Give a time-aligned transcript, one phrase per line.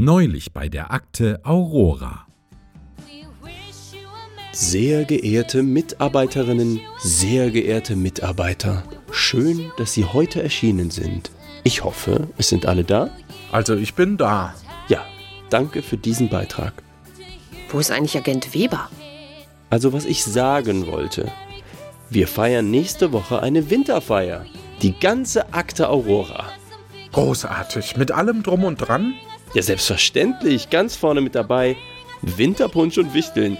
[0.00, 2.24] Neulich bei der Akte Aurora.
[4.52, 11.32] Sehr geehrte Mitarbeiterinnen, sehr geehrte Mitarbeiter, schön, dass Sie heute erschienen sind.
[11.64, 13.10] Ich hoffe, es sind alle da.
[13.50, 14.54] Also ich bin da.
[14.86, 15.04] Ja,
[15.50, 16.74] danke für diesen Beitrag.
[17.68, 18.88] Wo ist eigentlich Agent Weber?
[19.68, 21.32] Also was ich sagen wollte,
[22.08, 24.46] wir feiern nächste Woche eine Winterfeier.
[24.80, 26.44] Die ganze Akte Aurora.
[27.10, 27.96] Großartig.
[27.96, 29.14] Mit allem drum und dran?
[29.54, 30.70] Ja, selbstverständlich.
[30.70, 31.76] Ganz vorne mit dabei.
[32.22, 33.56] Winterpunsch und Wichteln.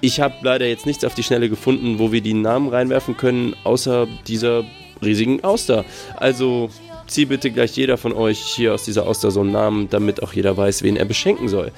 [0.00, 3.54] Ich habe leider jetzt nichts auf die Schnelle gefunden, wo wir die Namen reinwerfen können,
[3.62, 4.64] außer dieser
[5.00, 5.84] riesigen Auster.
[6.16, 6.70] Also
[7.06, 10.32] zieh bitte gleich jeder von euch hier aus dieser Auster so einen Namen, damit auch
[10.32, 11.70] jeder weiß, wen er beschenken soll.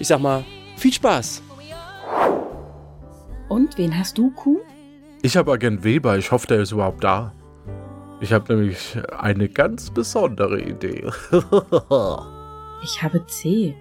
[0.00, 0.44] Ich sag mal,
[0.76, 1.42] viel Spaß!
[3.48, 4.58] Und wen hast du, Kuh?
[5.22, 6.18] Ich habe Agent Weber.
[6.18, 7.32] Ich hoffe, der ist überhaupt da.
[8.20, 11.08] Ich habe nämlich eine ganz besondere Idee.
[12.84, 13.74] ich habe C.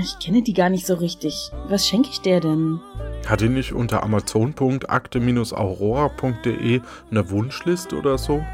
[0.00, 1.50] Ich kenne die gar nicht so richtig.
[1.68, 2.78] Was schenke ich der denn?
[3.26, 8.44] Hat die nicht unter amazon.akte-aurora.de eine Wunschliste oder so?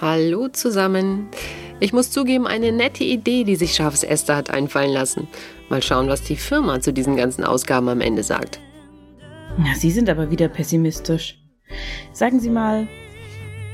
[0.00, 1.28] Hallo zusammen.
[1.78, 5.28] Ich muss zugeben, eine nette Idee, die sich Scharfes Esther hat einfallen lassen.
[5.68, 8.60] Mal schauen, was die Firma zu diesen ganzen Ausgaben am Ende sagt.
[9.58, 11.38] Na, Sie sind aber wieder pessimistisch.
[12.12, 12.86] Sagen Sie mal,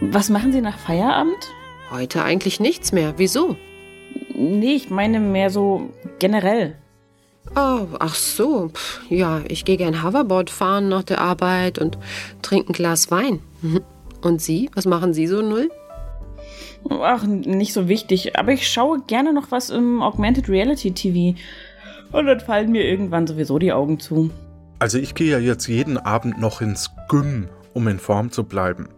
[0.00, 1.52] was machen Sie nach Feierabend?
[1.92, 3.14] Heute eigentlich nichts mehr.
[3.18, 3.56] Wieso?
[4.34, 6.74] Nee, ich meine mehr so generell.
[7.54, 8.70] Oh, ach so.
[8.70, 11.98] Pff, ja, ich gehe gern Hoverboard fahren nach der Arbeit und
[12.40, 13.40] trinke ein Glas Wein.
[14.22, 14.70] Und Sie?
[14.74, 15.68] Was machen Sie so null?
[16.88, 18.38] Ach, nicht so wichtig.
[18.38, 21.36] Aber ich schaue gerne noch was im Augmented Reality TV.
[22.12, 24.30] Und dann fallen mir irgendwann sowieso die Augen zu.
[24.78, 28.88] Also ich gehe ja jetzt jeden Abend noch ins Gym, um in Form zu bleiben.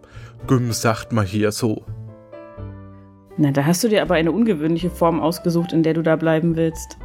[0.46, 1.84] Gym sagt man hier so.
[3.36, 6.54] Na, da hast du dir aber eine ungewöhnliche Form ausgesucht, in der du da bleiben
[6.54, 6.98] willst.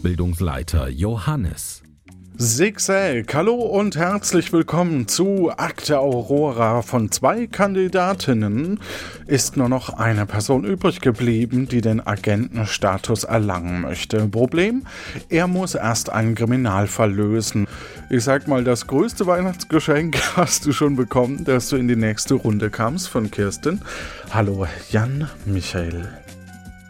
[0.00, 1.82] Ausbildungsleiter Johannes.
[2.38, 6.80] Zigzag, hallo und herzlich willkommen zu Akte Aurora.
[6.80, 8.80] Von zwei Kandidatinnen
[9.26, 14.26] ist nur noch eine Person übrig geblieben, die den Agentenstatus erlangen möchte.
[14.28, 14.86] Problem?
[15.28, 17.66] Er muss erst einen Kriminalfall lösen.
[18.08, 22.32] Ich sag mal, das größte Weihnachtsgeschenk hast du schon bekommen, dass du in die nächste
[22.36, 23.82] Runde kamst von Kirsten.
[24.30, 26.08] Hallo, Jan Michael.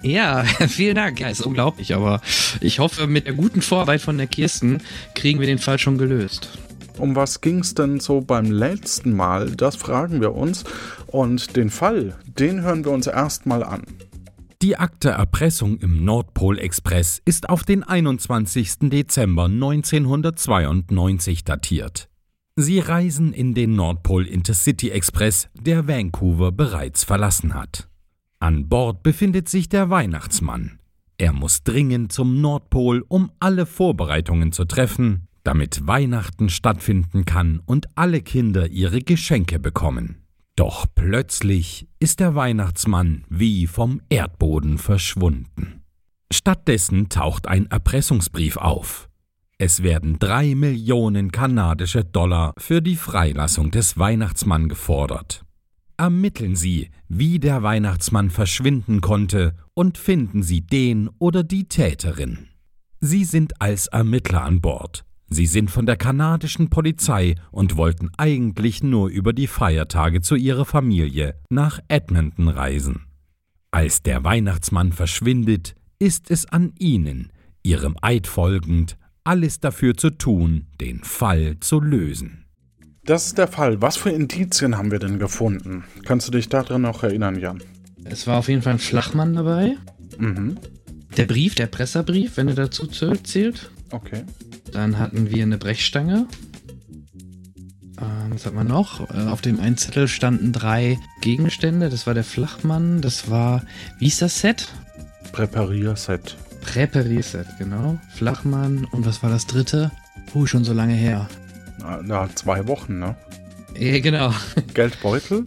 [0.02, 1.20] Ja, vielen Dank.
[1.20, 2.20] Ja, ist unglaublich, aber
[2.60, 4.82] ich hoffe, mit der guten Vorarbeit von der Kirsten
[5.14, 6.58] kriegen wir den Fall schon gelöst.
[6.98, 9.52] Um was ging's denn so beim letzten Mal?
[9.52, 10.64] Das fragen wir uns.
[11.06, 13.82] Und den Fall, den hören wir uns erstmal an.
[14.62, 18.90] Die Akte Erpressung im Nordpol-Express ist auf den 21.
[18.90, 22.10] Dezember 1992 datiert.
[22.56, 27.89] Sie reisen in den Nordpol Intercity Express, der Vancouver bereits verlassen hat.
[28.40, 30.78] An Bord befindet sich der Weihnachtsmann.
[31.18, 37.86] Er muss dringend zum Nordpol, um alle Vorbereitungen zu treffen, damit Weihnachten stattfinden kann und
[37.96, 40.24] alle Kinder ihre Geschenke bekommen.
[40.56, 45.82] Doch plötzlich ist der Weihnachtsmann wie vom Erdboden verschwunden.
[46.32, 49.10] Stattdessen taucht ein Erpressungsbrief auf.
[49.58, 55.44] Es werden drei Millionen kanadische Dollar für die Freilassung des Weihnachtsmann gefordert.
[56.00, 62.48] Ermitteln Sie, wie der Weihnachtsmann verschwinden konnte und finden Sie den oder die Täterin.
[63.00, 65.04] Sie sind als Ermittler an Bord.
[65.28, 70.64] Sie sind von der kanadischen Polizei und wollten eigentlich nur über die Feiertage zu ihrer
[70.64, 73.04] Familie nach Edmonton reisen.
[73.70, 77.30] Als der Weihnachtsmann verschwindet, ist es an Ihnen,
[77.62, 82.46] Ihrem Eid folgend, alles dafür zu tun, den Fall zu lösen.
[83.04, 83.80] Das ist der Fall.
[83.80, 85.84] Was für Indizien haben wir denn gefunden?
[86.04, 87.62] Kannst du dich daran noch erinnern, Jan?
[88.04, 89.76] Es war auf jeden Fall ein Flachmann dabei.
[90.18, 90.58] Mhm.
[91.16, 93.70] Der Brief, der Presserbrief, wenn er dazu zählt.
[93.90, 94.24] Okay.
[94.72, 96.26] Dann hatten wir eine Brechstange.
[98.00, 99.10] Ähm, was hat man noch?
[99.10, 101.88] Äh, auf dem einen Zettel standen drei Gegenstände.
[101.88, 103.00] Das war der Flachmann.
[103.00, 103.64] Das war,
[103.98, 104.68] wie ist das Set?
[105.32, 106.36] Präparierset.
[106.60, 107.98] Präparierset, genau.
[108.14, 108.86] Flachmann.
[108.92, 109.90] Und was war das dritte?
[110.26, 111.28] Puh, schon so lange her.
[112.02, 113.16] Na, zwei Wochen, ne?
[113.78, 114.32] Ja, genau.
[114.74, 115.46] Geldbeutel?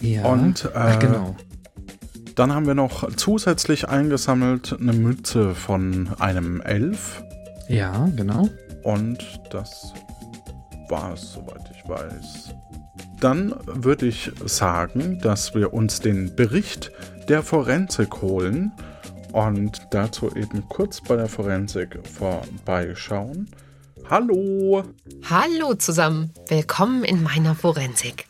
[0.00, 0.24] Ja.
[0.24, 1.36] Und, äh, Ach, genau.
[2.34, 7.22] Dann haben wir noch zusätzlich eingesammelt eine Mütze von einem Elf.
[7.68, 8.48] Ja, genau.
[8.82, 9.94] Und das
[10.88, 12.54] war es, soweit ich weiß.
[13.20, 16.90] Dann würde ich sagen, dass wir uns den Bericht
[17.28, 18.72] der Forensik holen
[19.32, 23.48] und dazu eben kurz bei der Forensik vorbeischauen.
[24.10, 24.84] Hallo!
[25.30, 28.26] Hallo zusammen, willkommen in meiner Forensik.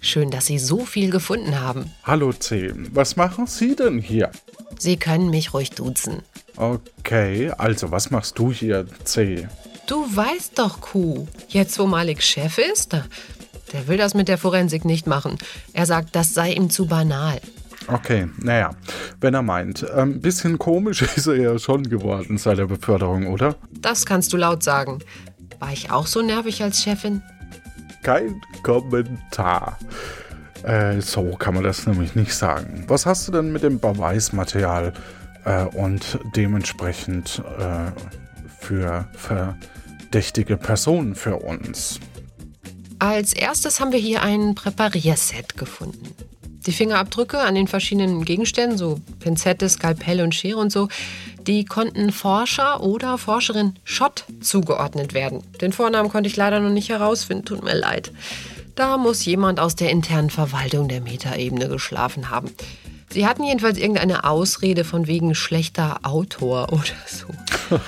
[0.00, 1.92] Schön, dass Sie so viel gefunden haben.
[2.02, 4.32] Hallo C, was machen Sie denn hier?
[4.78, 6.22] Sie können mich ruhig duzen.
[6.56, 9.46] Okay, also was machst du hier, C?
[9.86, 13.04] Du weißt doch, Kuh, jetzt wo Malik Chef ist, der,
[13.72, 15.38] der will das mit der Forensik nicht machen.
[15.72, 17.40] Er sagt, das sei ihm zu banal.
[17.88, 18.70] Okay, naja,
[19.20, 19.88] wenn er meint.
[19.90, 23.56] Ein bisschen komisch ist er ja schon geworden seit der Beförderung, oder?
[23.70, 25.00] Das kannst du laut sagen.
[25.58, 27.22] War ich auch so nervig als Chefin?
[28.02, 29.78] Kein Kommentar.
[30.62, 32.84] Äh, so kann man das nämlich nicht sagen.
[32.88, 34.92] Was hast du denn mit dem Beweismaterial
[35.44, 37.90] äh, und dementsprechend äh,
[38.60, 41.98] für verdächtige Personen für uns?
[42.98, 46.14] Als erstes haben wir hier ein Präparierset gefunden.
[46.66, 50.88] Die Fingerabdrücke an den verschiedenen Gegenständen, so Pinzette, Skalpell und Schere und so,
[51.46, 55.42] die konnten Forscher oder Forscherin Schott zugeordnet werden.
[55.60, 58.12] Den Vornamen konnte ich leider noch nicht herausfinden, tut mir leid.
[58.74, 62.50] Da muss jemand aus der internen Verwaltung der Metaebene geschlafen haben.
[63.10, 67.26] Sie hatten jedenfalls irgendeine Ausrede von wegen schlechter Autor oder so.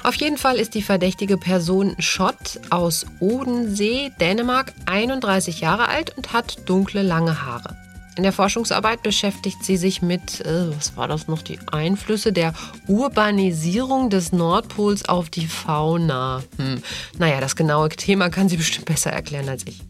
[0.03, 6.33] Auf jeden Fall ist die verdächtige Person Schott aus Odensee, Dänemark, 31 Jahre alt und
[6.33, 7.84] hat dunkle, lange Haare.
[8.17, 12.53] In der Forschungsarbeit beschäftigt sie sich mit, äh, was war das noch, die Einflüsse der
[12.87, 16.43] Urbanisierung des Nordpols auf die Fauna.
[16.59, 16.81] Hm.
[17.19, 19.83] Naja, das genaue Thema kann sie bestimmt besser erklären als ich.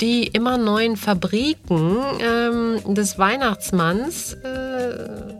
[0.00, 5.34] Die immer neuen Fabriken ähm, des Weihnachtsmanns äh,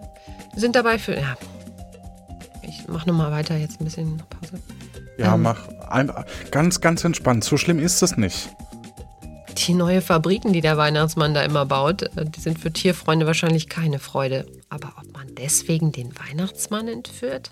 [0.54, 1.14] sind dabei für.
[1.14, 1.36] Ja,
[2.62, 4.62] ich mach nochmal weiter, jetzt ein bisschen Pause.
[5.18, 5.42] Ja, Ähm.
[5.42, 6.10] mach ein,
[6.50, 7.44] ganz, ganz entspannt.
[7.44, 8.48] So schlimm ist es nicht.
[9.58, 13.68] Die neue Fabriken, die der Weihnachtsmann da immer baut, äh, die sind für Tierfreunde wahrscheinlich
[13.68, 14.46] keine Freude.
[14.68, 17.50] Aber ob man deswegen den Weihnachtsmann entführt?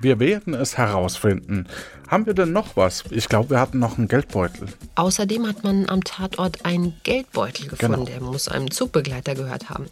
[0.00, 1.66] Wir werden es herausfinden.
[2.06, 3.04] Haben wir denn noch was?
[3.10, 4.68] Ich glaube, wir hatten noch einen Geldbeutel.
[4.94, 8.04] Außerdem hat man am Tatort einen Geldbeutel gefunden, Genau.
[8.06, 9.86] der muss einem Zugbegleiter gehört haben.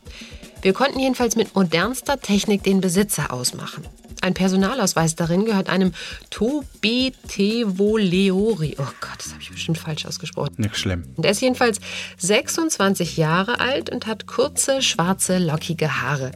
[0.62, 3.82] Wir konnten jedenfalls mit modernster Technik den Besitzer ausmachen.
[4.23, 5.93] Ein Personalausweis darin gehört einem
[6.31, 8.77] Tobetevoleori.
[8.79, 10.55] Oh Gott, das habe ich bestimmt falsch ausgesprochen.
[10.57, 11.05] Nicht schlimm.
[11.17, 11.81] Und er ist jedenfalls
[12.19, 16.33] 26 Jahre alt und hat kurze, schwarze, lockige Haare.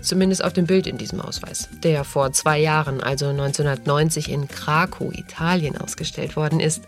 [0.00, 5.12] Zumindest auf dem Bild in diesem Ausweis, der vor zwei Jahren, also 1990, in Krakow,
[5.14, 6.82] Italien, ausgestellt worden ist.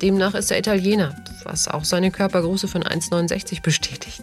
[0.00, 4.22] Demnach ist er Italiener, was auch seine Körpergröße von 1,69 bestätigt.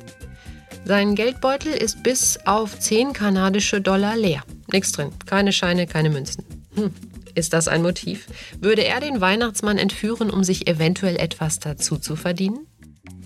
[0.83, 4.43] Sein Geldbeutel ist bis auf 10 kanadische Dollar leer.
[4.71, 6.43] Nichts drin, keine Scheine, keine Münzen.
[6.75, 6.91] Hm.
[7.35, 8.27] Ist das ein Motiv?
[8.59, 12.67] Würde er den Weihnachtsmann entführen, um sich eventuell etwas dazu zu verdienen?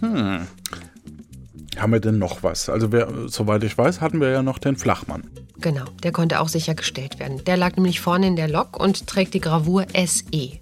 [0.01, 2.69] Haben wir denn noch was?
[2.69, 5.30] Also, wir, soweit ich weiß, hatten wir ja noch den Flachmann.
[5.60, 7.44] Genau, der konnte auch sichergestellt werden.
[7.45, 10.60] Der lag nämlich vorne in der Lok und trägt die Gravur SE.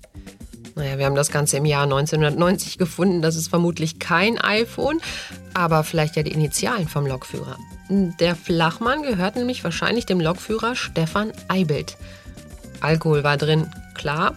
[0.76, 3.22] Naja, wir haben das Ganze im Jahr 1990 gefunden.
[3.22, 5.00] Das ist vermutlich kein iPhone,
[5.54, 7.58] aber vielleicht ja die Initialen vom Lokführer.
[7.90, 11.98] Der Flachmann gehört nämlich wahrscheinlich dem Lokführer Stefan Eibelt.
[12.80, 14.36] Alkohol war drin, klar.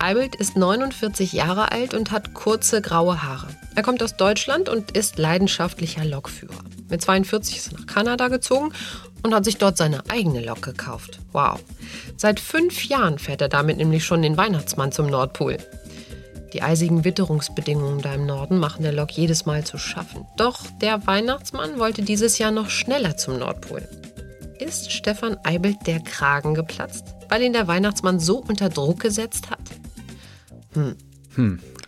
[0.00, 3.48] Eibelt ist 49 Jahre alt und hat kurze graue Haare.
[3.74, 6.62] Er kommt aus Deutschland und ist leidenschaftlicher Lokführer.
[6.88, 8.72] Mit 42 ist er nach Kanada gezogen
[9.22, 11.18] und hat sich dort seine eigene Lok gekauft.
[11.32, 11.60] Wow.
[12.16, 15.58] Seit fünf Jahren fährt er damit nämlich schon den Weihnachtsmann zum Nordpol.
[16.52, 20.26] Die eisigen Witterungsbedingungen da im Norden machen der Lok jedes Mal zu schaffen.
[20.36, 23.86] Doch der Weihnachtsmann wollte dieses Jahr noch schneller zum Nordpol.
[24.58, 29.60] Ist Stefan Eibelt der Kragen geplatzt, weil ihn der Weihnachtsmann so unter Druck gesetzt hat?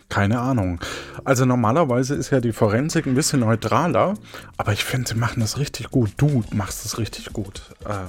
[0.07, 0.79] Keine Ahnung.
[1.25, 4.13] Also normalerweise ist ja die Forensik ein bisschen neutraler,
[4.57, 6.11] aber ich finde, sie machen das richtig gut.
[6.17, 7.61] Du machst es richtig gut.
[7.85, 8.05] Äh,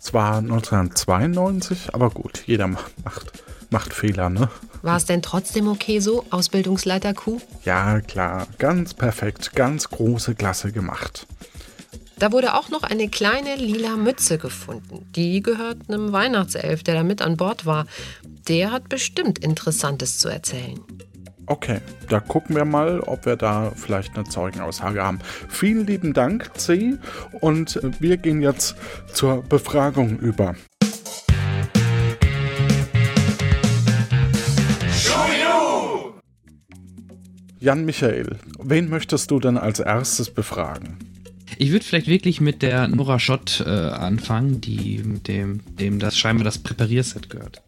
[0.00, 3.32] zwar 1992, aber gut, jeder ma- macht,
[3.70, 4.48] macht Fehler, ne?
[4.82, 7.38] War es denn trotzdem okay so, Ausbildungsleiter Q?
[7.64, 11.26] Ja, klar, ganz perfekt, ganz große Klasse gemacht.
[12.20, 15.06] Da wurde auch noch eine kleine lila Mütze gefunden.
[15.16, 17.86] Die gehört einem Weihnachtself, der da mit an Bord war.
[18.46, 20.78] Der hat bestimmt Interessantes zu erzählen.
[21.46, 25.20] Okay, da gucken wir mal, ob wir da vielleicht eine Zeugenaussage haben.
[25.48, 26.98] Vielen lieben Dank, C.
[27.40, 28.76] Und äh, wir gehen jetzt
[29.14, 30.56] zur Befragung über.
[37.58, 40.98] Jan Michael, wen möchtest du denn als erstes befragen?
[41.62, 46.44] Ich würde vielleicht wirklich mit der Nora Schott äh, anfangen, die dem, dem das scheinbar
[46.44, 47.60] das Präparierset gehört.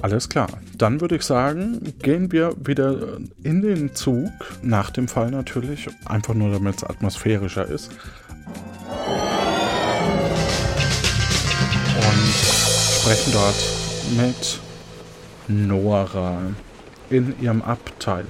[0.00, 0.46] Alles klar.
[0.78, 4.30] Dann würde ich sagen, gehen wir wieder in den Zug,
[4.62, 7.90] nach dem Fall natürlich, einfach nur damit es atmosphärischer ist.
[11.96, 12.32] Und
[13.00, 13.56] sprechen dort
[14.16, 14.60] mit
[15.48, 16.42] Nora
[17.10, 18.24] in ihrem Abteil.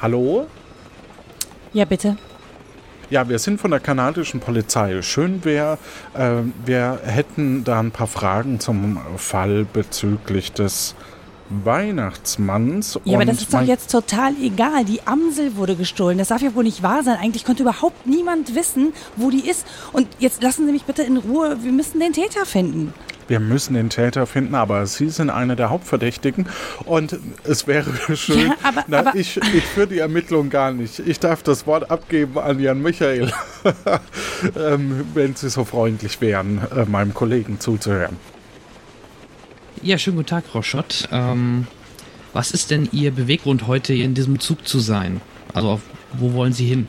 [0.00, 0.46] Hallo?
[1.74, 2.16] Ja, bitte.
[3.14, 5.00] Ja, wir sind von der kanadischen Polizei.
[5.02, 5.78] Schön wäre,
[6.14, 10.96] äh, wir hätten da ein paar Fragen zum Fall bezüglich des
[11.48, 12.98] Weihnachtsmanns.
[13.04, 14.84] Ja, aber das ist doch jetzt total egal.
[14.84, 16.18] Die Amsel wurde gestohlen.
[16.18, 17.16] Das darf ja wohl nicht wahr sein.
[17.20, 19.64] Eigentlich konnte überhaupt niemand wissen, wo die ist.
[19.92, 21.58] Und jetzt lassen Sie mich bitte in Ruhe.
[21.62, 22.92] Wir müssen den Täter finden.
[23.26, 26.46] Wir müssen den Täter finden, aber Sie sind einer der Hauptverdächtigen
[26.84, 28.48] und es wäre schön.
[28.48, 30.98] Ja, aber- Na, aber- ich, ich führe die Ermittlung gar nicht.
[31.00, 33.32] Ich darf das Wort abgeben an Jan Michael,
[34.56, 38.16] ähm, wenn Sie so freundlich wären, äh, meinem Kollegen zuzuhören.
[39.82, 41.08] Ja, schönen guten Tag, Frau Schott.
[41.12, 41.66] Ähm,
[42.32, 45.20] was ist denn Ihr Beweggrund, heute in diesem Zug zu sein?
[45.52, 45.80] Also, auf,
[46.14, 46.88] wo wollen Sie hin?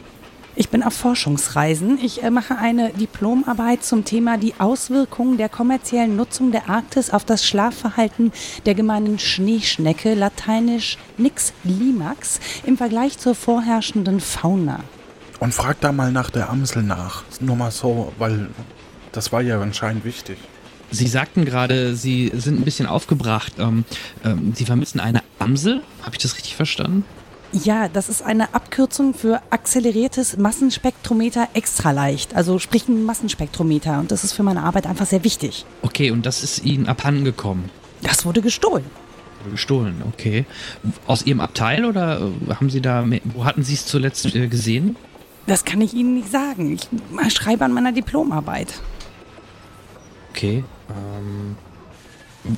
[0.57, 1.99] Ich bin auf Forschungsreisen.
[2.01, 7.25] Ich äh, mache eine Diplomarbeit zum Thema die Auswirkungen der kommerziellen Nutzung der Arktis auf
[7.25, 8.31] das Schlafverhalten
[8.65, 14.79] der gemeinen Schneeschnecke, lateinisch Nix limax, im Vergleich zur vorherrschenden Fauna.
[15.41, 17.25] Und frag da mal nach der Amsel nach.
[17.41, 18.47] Nur mal so, weil
[19.11, 20.37] das war ja anscheinend wichtig.
[20.89, 23.53] Sie sagten gerade, Sie sind ein bisschen aufgebracht.
[23.59, 23.83] Ähm,
[24.23, 25.81] ähm, Sie vermissen eine Amsel.
[26.01, 27.03] Habe ich das richtig verstanden?
[27.63, 33.99] Ja, das ist eine Abkürzung für akzeleriertes Massenspektrometer extra leicht, also sprich ein Massenspektrometer.
[33.99, 35.65] Und das ist für meine Arbeit einfach sehr wichtig.
[35.81, 37.69] Okay, und das ist Ihnen abhanden gekommen.
[38.01, 38.83] Das wurde gestohlen.
[39.49, 40.45] Gestohlen, okay.
[41.07, 44.97] Aus Ihrem Abteil oder äh, haben Sie da, wo hatten Sie es zuletzt äh, gesehen?
[45.47, 46.73] Das kann ich Ihnen nicht sagen.
[46.73, 48.81] Ich schreibe an meiner Diplomarbeit.
[50.31, 50.65] Okay.
[50.89, 51.55] Ähm,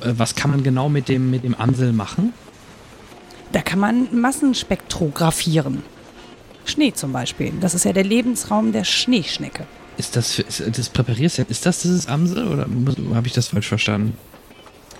[0.00, 2.32] äh, was kann man genau mit dem, mit dem Amsel machen?
[3.52, 5.82] Da kann man Massenspektrographieren.
[6.64, 7.52] Schnee zum Beispiel.
[7.60, 9.66] Das ist ja der Lebensraum der Schneeschnecke.
[9.96, 12.66] Ist das, für, ist das Präparierset, ist das dieses Amsel oder
[13.14, 14.16] habe ich das falsch verstanden?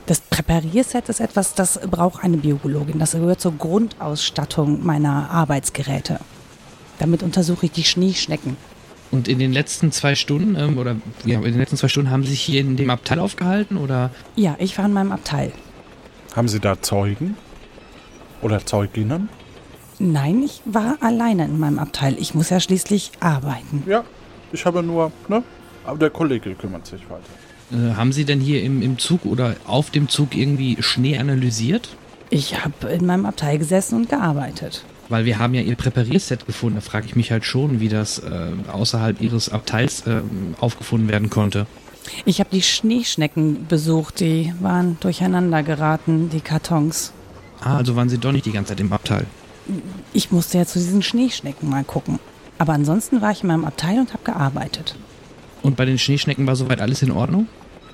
[0.06, 2.98] Das Präparierset ist etwas, das braucht eine Biologin.
[2.98, 6.18] Das gehört zur Grundausstattung meiner Arbeitsgeräte.
[6.98, 8.56] Damit untersuche ich die Schneeschnecken.
[9.10, 12.24] Und in den letzten zwei Stunden, ähm, oder ja, in den letzten zwei Stunden haben
[12.24, 14.10] Sie sich hier in dem Abteil aufgehalten oder?
[14.34, 15.52] Ja, ich war in meinem Abteil.
[16.34, 17.36] Haben Sie da Zeugen?
[18.42, 19.28] Oder Zeuginnen?
[19.98, 22.16] Nein, ich war alleine in meinem Abteil.
[22.18, 23.82] Ich muss ja schließlich arbeiten.
[23.86, 24.04] Ja,
[24.52, 25.42] ich habe nur, ne?
[25.84, 27.24] Aber der Kollege kümmert sich weiter.
[27.72, 31.96] Äh, haben Sie denn hier im, im Zug oder auf dem Zug irgendwie Schnee analysiert?
[32.30, 34.84] Ich habe in meinem Abteil gesessen und gearbeitet.
[35.08, 36.76] Weil wir haben ja Ihr Präparierset gefunden.
[36.76, 40.20] Da frage ich mich halt schon, wie das äh, außerhalb Ihres Abteils äh,
[40.60, 41.66] aufgefunden werden konnte.
[42.24, 44.20] Ich habe die Schneeschnecken besucht.
[44.20, 47.12] Die waren durcheinander geraten, die Kartons.
[47.60, 49.26] Ah, also waren Sie doch nicht die ganze Zeit im Abteil.
[50.12, 52.18] Ich musste ja zu diesen Schneeschnecken mal gucken.
[52.58, 54.96] Aber ansonsten war ich in meinem Abteil und habe gearbeitet.
[55.62, 57.46] Und bei den Schneeschnecken war soweit alles in Ordnung?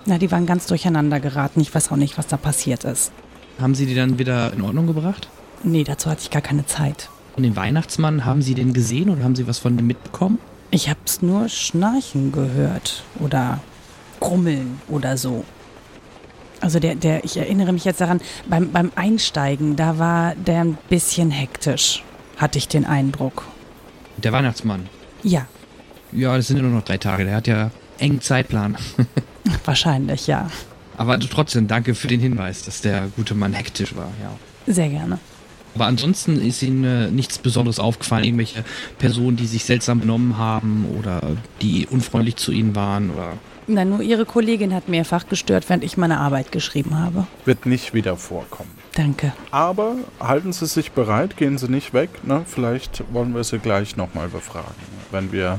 [0.06, 1.61] Na, die waren ganz durcheinander geraten.
[1.61, 3.12] Ich weiß auch nicht, was da passiert ist.
[3.61, 5.28] Haben Sie die dann wieder in Ordnung gebracht?
[5.62, 7.09] Nee, dazu hatte ich gar keine Zeit.
[7.37, 10.38] Und den Weihnachtsmann, haben Sie den gesehen oder haben Sie was von dem mitbekommen?
[10.71, 13.61] Ich hab's nur schnarchen gehört oder
[14.21, 15.44] grummeln oder so.
[16.61, 20.79] Also der, der, ich erinnere mich jetzt daran, beim, beim Einsteigen, da war der ein
[20.89, 22.03] bisschen hektisch,
[22.37, 23.45] hatte ich den Eindruck.
[24.17, 24.89] Der Weihnachtsmann.
[25.23, 25.47] Ja,
[26.13, 27.25] Ja, das sind ja nur noch drei Tage.
[27.25, 28.77] Der hat ja engen Zeitplan.
[29.65, 30.49] wahrscheinlich, ja.
[30.97, 34.73] Aber trotzdem, danke für den Hinweis, dass der gute Mann hektisch war, ja.
[34.73, 35.19] Sehr gerne.
[35.75, 38.65] Aber ansonsten ist Ihnen äh, nichts Besonderes aufgefallen, irgendwelche
[38.99, 41.21] Personen, die sich seltsam benommen haben oder
[41.61, 43.33] die unfreundlich zu Ihnen waren oder.
[43.66, 47.26] Na, nur Ihre Kollegin hat mehrfach gestört, während ich meine Arbeit geschrieben habe.
[47.44, 48.71] Wird nicht wieder vorkommen.
[48.94, 49.33] Danke.
[49.50, 52.11] Aber halten Sie sich bereit, gehen Sie nicht weg.
[52.25, 52.42] Ne?
[52.47, 54.75] Vielleicht wollen wir Sie gleich nochmal befragen,
[55.11, 55.59] wenn wir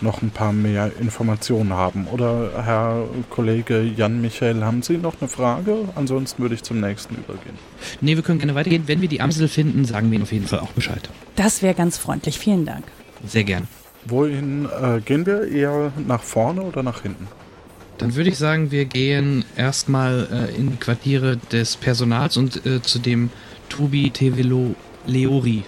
[0.00, 2.06] noch ein paar mehr Informationen haben.
[2.06, 5.88] Oder Herr Kollege Jan Michael, haben Sie noch eine Frage?
[5.94, 7.58] Ansonsten würde ich zum nächsten übergehen.
[8.00, 8.84] Nee, wir können gerne weitergehen.
[8.86, 11.08] Wenn wir die Amsel finden, sagen wir Ihnen auf jeden Fall auch Bescheid.
[11.36, 12.38] Das wäre ganz freundlich.
[12.38, 12.84] Vielen Dank.
[13.26, 13.66] Sehr gern.
[14.04, 15.48] Wohin äh, gehen wir?
[15.48, 17.28] Eher nach vorne oder nach hinten?
[17.98, 22.80] Dann würde ich sagen, wir gehen erstmal äh, in die Quartiere des Personals und äh,
[22.80, 23.30] zu dem
[23.68, 24.74] Tubi Tevelo
[25.06, 25.64] Leori,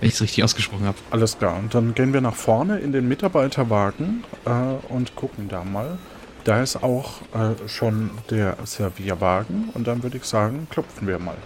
[0.00, 0.98] wenn ich es richtig ausgesprochen habe.
[1.10, 1.58] Alles klar.
[1.58, 5.98] Und dann gehen wir nach vorne in den Mitarbeiterwagen äh, und gucken da mal.
[6.44, 9.70] Da ist auch äh, schon der Servierwagen.
[9.72, 11.36] Und dann würde ich sagen, klopfen wir mal.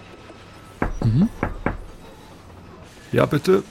[3.11, 3.63] Ja, bitte.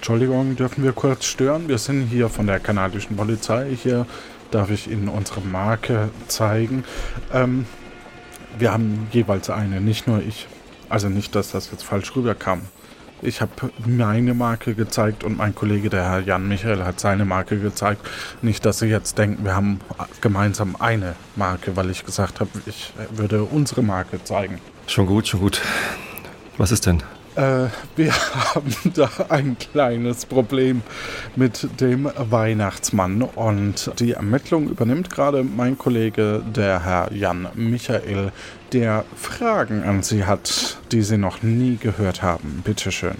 [0.00, 1.68] Entschuldigung, dürfen wir kurz stören?
[1.68, 3.76] Wir sind hier von der kanadischen Polizei.
[3.76, 4.06] Hier
[4.50, 6.84] darf ich Ihnen unsere Marke zeigen.
[7.34, 7.66] Ähm,
[8.58, 10.48] wir haben jeweils eine, nicht nur ich.
[10.88, 12.62] Also nicht, dass das jetzt falsch rüberkam.
[13.20, 13.52] Ich habe
[13.84, 18.00] meine Marke gezeigt und mein Kollege, der Herr Jan Michael, hat seine Marke gezeigt.
[18.40, 19.80] Nicht, dass Sie jetzt denken, wir haben
[20.22, 24.62] gemeinsam eine Marke, weil ich gesagt habe, ich würde unsere Marke zeigen.
[24.86, 25.60] Schon gut, schon gut.
[26.56, 27.02] Was ist denn?
[27.36, 28.12] Äh, wir
[28.54, 30.82] haben da ein kleines Problem
[31.36, 38.32] mit dem Weihnachtsmann und die Ermittlung übernimmt gerade mein Kollege, der Herr Jan Michael,
[38.72, 42.62] der Fragen an Sie hat, die Sie noch nie gehört haben.
[42.64, 43.16] Bitte schön.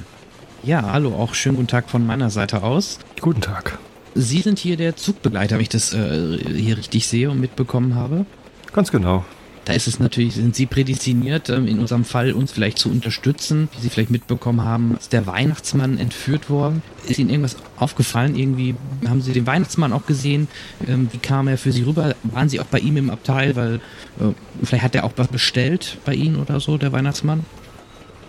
[0.62, 2.98] Ja, hallo, auch schönen guten Tag von meiner Seite aus.
[3.20, 3.78] Guten Tag.
[4.14, 8.26] Sie sind hier der Zugbegleiter, wenn ich das äh, hier richtig sehe und mitbekommen habe.
[8.72, 9.24] Ganz genau.
[9.66, 13.68] Da ist es natürlich, sind Sie prädestiniert, ähm, in unserem Fall uns vielleicht zu unterstützen.
[13.74, 16.82] Wie Sie vielleicht mitbekommen haben, ist der Weihnachtsmann entführt worden.
[17.06, 18.36] Ist Ihnen irgendwas aufgefallen?
[18.36, 18.74] Irgendwie
[19.06, 20.48] haben Sie den Weihnachtsmann auch gesehen?
[20.88, 22.14] Ähm, Wie kam er für Sie rüber?
[22.22, 23.54] Waren Sie auch bei ihm im Abteil?
[23.54, 23.74] Weil
[24.18, 27.44] äh, vielleicht hat er auch was bestellt bei Ihnen oder so, der Weihnachtsmann?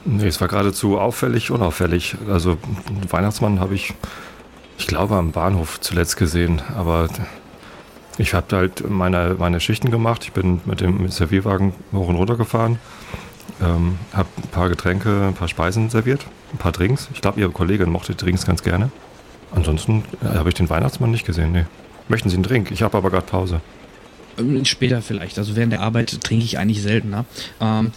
[0.04, 2.16] Nee, es war geradezu auffällig, unauffällig.
[2.28, 2.58] Also,
[3.10, 3.94] Weihnachtsmann habe ich,
[4.78, 6.62] ich glaube, am Bahnhof zuletzt gesehen.
[6.76, 7.08] Aber
[8.22, 10.24] ich habe halt meine, meine Schichten gemacht.
[10.24, 12.78] Ich bin mit dem Servierwagen hoch und runter gefahren.
[13.60, 17.10] Ähm, habe ein paar Getränke, ein paar Speisen serviert, ein paar Drinks.
[17.14, 18.92] Ich glaube, Ihre Kollegin mochte Drinks ganz gerne.
[19.54, 21.52] Ansonsten äh, habe ich den Weihnachtsmann nicht gesehen.
[21.52, 21.66] Nee.
[22.08, 22.72] Möchten Sie einen Drink?
[22.72, 23.62] Ich habe aber gerade Pause.
[24.38, 25.38] Ähm, Später vielleicht.
[25.38, 27.26] Also während der Arbeit trinke ich eigentlich seltener.
[27.60, 27.92] Ähm,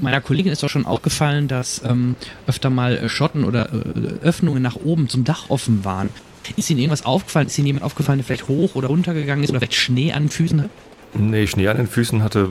[0.00, 2.14] meiner Kollegin ist auch schon aufgefallen, dass ähm,
[2.46, 6.10] öfter mal äh, Schotten oder äh, Öffnungen nach oben zum Dach offen waren.
[6.56, 7.46] Ist Ihnen irgendwas aufgefallen?
[7.46, 10.24] Ist Ihnen jemand aufgefallen, der vielleicht hoch oder runter gegangen ist oder vielleicht Schnee an
[10.24, 10.70] den Füßen hat?
[11.14, 12.50] Nee, Schnee an den Füßen hatte,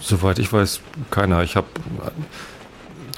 [0.00, 1.42] soweit ich weiß, keiner.
[1.42, 1.66] Ich habe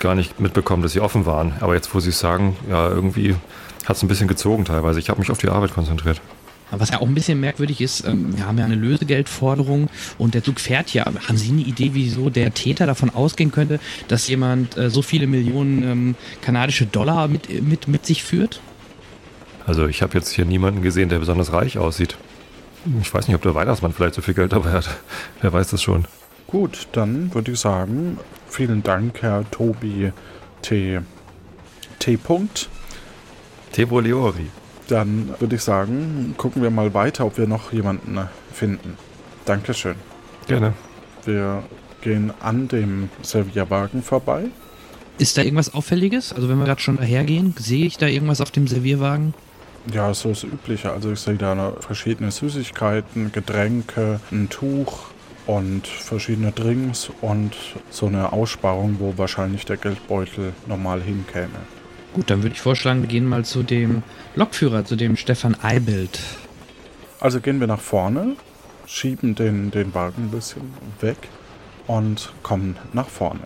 [0.00, 1.52] gar nicht mitbekommen, dass sie offen waren.
[1.60, 3.36] Aber jetzt, wo Sie es sagen, ja, irgendwie
[3.84, 4.98] hat es ein bisschen gezogen teilweise.
[4.98, 6.20] Ich habe mich auf die Arbeit konzentriert.
[6.72, 10.44] Was ja auch ein bisschen merkwürdig ist, ähm, wir haben ja eine Lösegeldforderung und der
[10.44, 11.04] Zug fährt ja.
[11.04, 15.26] Haben Sie eine Idee, wieso der Täter davon ausgehen könnte, dass jemand äh, so viele
[15.26, 18.60] Millionen ähm, kanadische Dollar mit, mit, mit sich führt?
[19.70, 22.16] Also ich habe jetzt hier niemanden gesehen, der besonders reich aussieht.
[23.00, 24.98] Ich weiß nicht, ob der Weihnachtsmann vielleicht so viel Geld dabei hat.
[25.42, 26.06] Wer weiß das schon.
[26.48, 30.10] Gut, dann würde ich sagen, vielen Dank, Herr Tobi
[30.62, 30.98] T.
[32.00, 32.16] T.
[32.16, 32.66] -Punkt.
[33.70, 34.46] Tebo Leori.
[34.88, 38.18] Dann würde ich sagen, gucken wir mal weiter, ob wir noch jemanden
[38.52, 38.98] finden.
[39.44, 39.94] Dankeschön.
[40.48, 40.74] Gerne.
[41.24, 41.62] Wir
[42.00, 44.46] gehen an dem Servierwagen vorbei.
[45.18, 46.32] Ist da irgendwas Auffälliges?
[46.32, 49.32] Also wenn wir gerade schon dahergehen, sehe ich da irgendwas auf dem Servierwagen?
[49.92, 50.92] Ja, so das Übliche.
[50.92, 55.06] Also ich sehe da verschiedene Süßigkeiten, Getränke, ein Tuch
[55.46, 57.56] und verschiedene Drinks und
[57.90, 61.48] so eine Aussparung, wo wahrscheinlich der Geldbeutel normal hinkäme.
[62.12, 64.02] Gut, dann würde ich vorschlagen, wir gehen mal zu dem
[64.34, 66.20] Lokführer, zu dem Stefan Eibelt.
[67.20, 68.36] Also gehen wir nach vorne,
[68.86, 71.16] schieben den, den Wagen ein bisschen weg
[71.86, 73.42] und kommen nach vorne.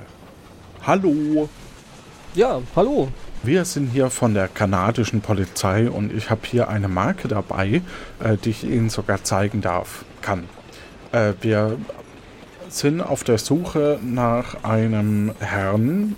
[0.86, 1.48] Hallo,
[2.34, 3.08] Ja, hallo.
[3.46, 7.82] Wir sind hier von der kanadischen Polizei und ich habe hier eine Marke dabei,
[8.22, 10.44] äh, die ich Ihnen sogar zeigen darf, kann.
[11.12, 11.78] Äh, wir
[12.68, 16.16] sind auf der Suche nach einem Herrn,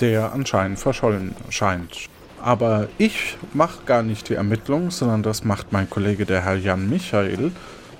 [0.00, 2.08] der anscheinend verschollen scheint.
[2.42, 6.88] Aber ich mache gar nicht die Ermittlung, sondern das macht mein Kollege, der Herr Jan
[6.88, 7.50] Michael,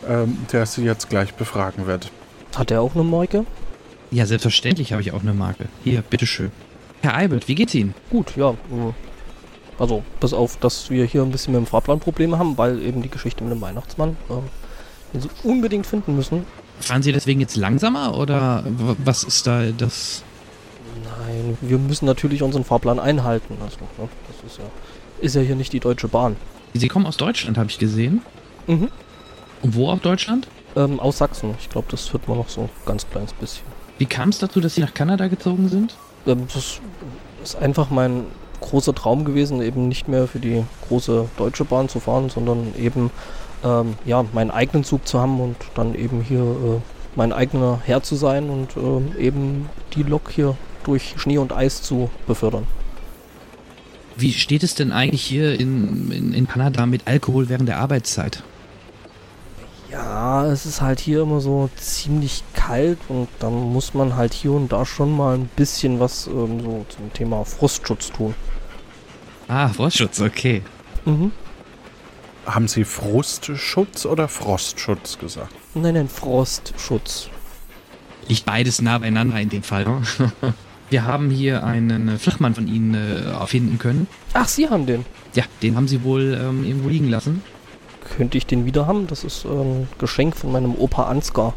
[0.09, 2.11] ähm, der Sie jetzt gleich befragen wird.
[2.55, 3.45] Hat er auch eine Marke?
[4.11, 5.67] Ja, selbstverständlich habe ich auch eine Marke.
[5.83, 6.53] Hier, bitteschön.
[7.07, 7.95] Herr Eibelt, wie geht's Ihnen?
[8.11, 8.51] Gut, ja.
[8.51, 8.93] äh,
[9.79, 13.01] Also, bis auf, dass wir hier ein bisschen mit dem Fahrplan Probleme haben, weil eben
[13.01, 14.43] die Geschichte mit dem Weihnachtsmann, ähm,
[15.15, 16.45] den sie unbedingt finden müssen.
[16.81, 18.65] Fahren Sie deswegen jetzt langsamer oder
[19.05, 20.25] was ist da das?
[21.05, 23.57] Nein, wir müssen natürlich unseren Fahrplan einhalten.
[23.63, 24.65] Also, ne, das ist ja,
[25.21, 26.35] ist ja hier nicht die Deutsche Bahn.
[26.75, 28.23] Sie kommen aus Deutschland, habe ich gesehen.
[28.67, 28.89] Mhm.
[29.63, 30.49] Und wo aus Deutschland?
[30.75, 31.55] Ähm, aus Sachsen.
[31.61, 33.65] Ich glaube, das wird man noch so ein ganz kleines bisschen.
[33.99, 35.95] Wie kam es dazu, dass Sie nach Kanada gezogen sind?
[36.27, 36.81] Ähm, das
[37.43, 38.25] ist einfach mein
[38.61, 43.11] großer Traum gewesen, eben nicht mehr für die große Deutsche Bahn zu fahren, sondern eben
[43.65, 46.81] ähm, ja, meinen eigenen Zug zu haben und dann eben hier äh,
[47.15, 51.83] mein eigener Herr zu sein und ähm, eben die Lok hier durch Schnee und Eis
[51.83, 52.67] zu befördern.
[54.17, 58.43] Wie steht es denn eigentlich hier in, in, in Kanada mit Alkohol während der Arbeitszeit?
[59.97, 64.53] Ja, es ist halt hier immer so ziemlich kalt und dann muss man halt hier
[64.53, 68.35] und da schon mal ein bisschen was ähm, so zum Thema Frostschutz tun.
[69.49, 70.61] Ah, Frostschutz, okay.
[71.07, 71.33] Mhm.
[72.45, 75.55] Haben Sie Frustschutz oder Frostschutz gesagt?
[75.75, 77.31] Nein, nein, Frostschutz.
[78.29, 79.85] Liegt beides nah beieinander in dem Fall.
[79.85, 80.03] ne?
[80.91, 84.09] Wir haben hier einen Flachmann von Ihnen äh, finden können.
[84.35, 85.07] Ach, Sie haben den.
[85.35, 87.43] Ja, den haben Sie wohl ähm, irgendwo liegen lassen.
[88.17, 89.07] Könnte ich den wieder haben?
[89.07, 91.55] Das ist ein Geschenk von meinem Opa Ansgar.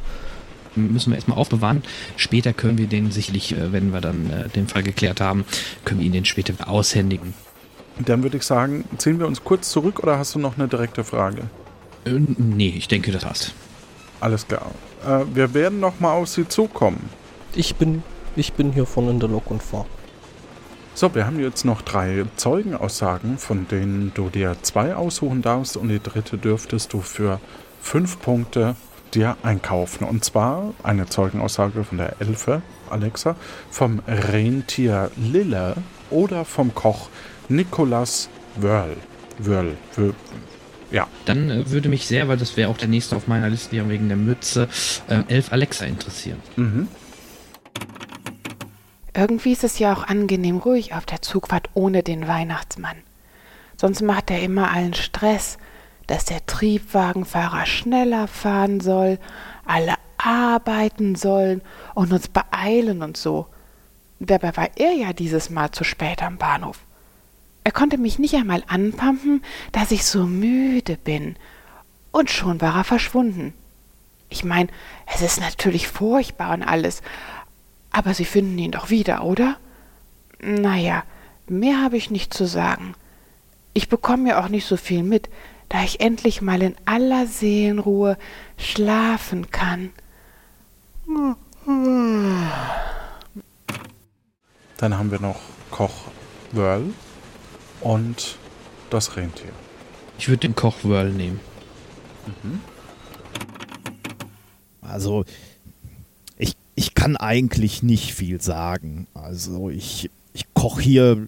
[0.75, 1.83] Müssen wir erstmal aufbewahren.
[2.15, 5.45] Später können wir den sicherlich, äh, wenn wir dann äh, den Fall geklärt haben,
[5.85, 7.33] können wir ihn den später aushändigen.
[7.99, 11.03] Dann würde ich sagen, ziehen wir uns kurz zurück oder hast du noch eine direkte
[11.03, 11.43] Frage?
[12.05, 13.53] Äh, nee, ich denke, das passt.
[14.19, 14.71] Alles klar.
[15.05, 17.09] Äh, wir werden noch mal auf Sie zukommen.
[17.55, 18.03] Ich bin,
[18.35, 19.88] ich bin hier vorne in der Lok und fahre.
[20.99, 25.88] So, wir haben jetzt noch drei Zeugenaussagen, von denen du dir zwei aussuchen darfst und
[25.88, 27.39] die dritte dürftest du für
[27.81, 28.75] fünf Punkte
[29.13, 30.03] dir einkaufen.
[30.03, 33.38] Und zwar eine Zeugenaussage von der Elfe, Alexa,
[33.71, 35.75] vom Rentier Lille
[36.09, 37.07] oder vom Koch
[37.47, 38.97] Nicolas Wörl.
[39.38, 39.77] Wörl.
[39.95, 40.13] Wörl.
[40.91, 41.07] Ja.
[41.23, 43.88] Dann äh, würde mich sehr, weil das wäre auch der nächste auf meiner Liste ja
[43.88, 44.67] wegen der Mütze,
[45.07, 46.39] äh, Elf Alexa interessieren.
[46.57, 46.89] Mhm.
[49.19, 52.95] Irgendwie ist es ja auch angenehm ruhig auf der Zugfahrt ohne den Weihnachtsmann.
[53.75, 55.58] Sonst macht er immer allen Stress,
[56.08, 59.19] dass der Triebwagenfahrer schneller fahren soll,
[59.65, 61.62] alle arbeiten sollen
[61.95, 63.47] und uns beeilen und so.
[64.21, 66.79] Dabei war er ja dieses Mal zu spät am Bahnhof.
[67.65, 71.36] Er konnte mich nicht einmal anpumpen, dass ich so müde bin.
[72.12, 73.53] Und schon war er verschwunden.
[74.29, 74.69] Ich meine,
[75.13, 77.01] es ist natürlich furchtbar und alles,
[77.91, 79.58] aber Sie finden ihn doch wieder, oder?
[80.41, 81.04] Naja,
[81.47, 82.93] mehr habe ich nicht zu sagen.
[83.73, 85.30] Ich bekomme ja auch nicht so viel mit,
[85.69, 88.17] da ich endlich mal in aller Seelenruhe
[88.58, 89.91] schlafen kann.
[94.78, 95.39] Dann haben wir noch
[95.71, 96.06] Koch
[96.52, 96.93] Wörl
[97.82, 98.38] und
[98.89, 99.52] das Rentier.
[100.17, 101.39] Ich würde den Koch Whirl nehmen.
[102.43, 102.62] Mhm.
[104.82, 105.23] Also,
[106.79, 109.07] ich, kann eigentlich nicht viel sagen.
[109.13, 111.27] Also, ich, ich koche hier,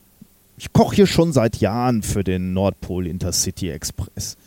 [0.58, 4.38] ich koche hier schon seit Jahren für den Nordpol Intercity Express.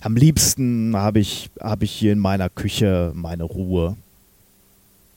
[0.00, 3.96] Am liebsten habe ich, hab ich hier in meiner Küche meine Ruhe.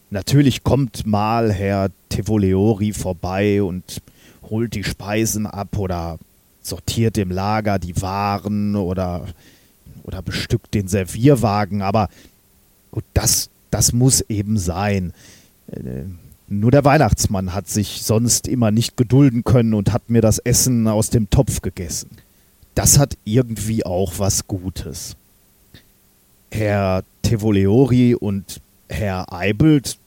[0.10, 4.02] Natürlich kommt mal Herr Tevoleori vorbei und
[4.50, 6.20] holt die Speisen ab oder
[6.62, 9.26] sortiert im Lager die Waren oder,
[10.04, 12.10] oder bestückt den Servierwagen, aber
[12.92, 15.14] gut, das, das muss eben sein.
[15.72, 16.04] Äh,
[16.48, 20.88] nur der Weihnachtsmann hat sich sonst immer nicht gedulden können und hat mir das Essen
[20.88, 22.12] aus dem Topf gegessen.
[22.76, 25.16] Das hat irgendwie auch was Gutes.
[26.52, 29.98] Herr Tevoleori und Herr Eibelt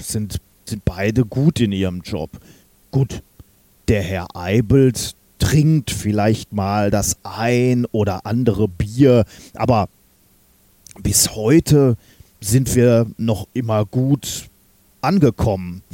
[0.00, 2.30] sind, sind beide gut in ihrem Job.
[2.90, 3.22] Gut,
[3.86, 9.88] der Herr Eibelt trinkt vielleicht mal das ein oder andere Bier, aber
[11.02, 11.96] bis heute
[12.44, 14.48] sind wir noch immer gut
[15.00, 15.82] angekommen.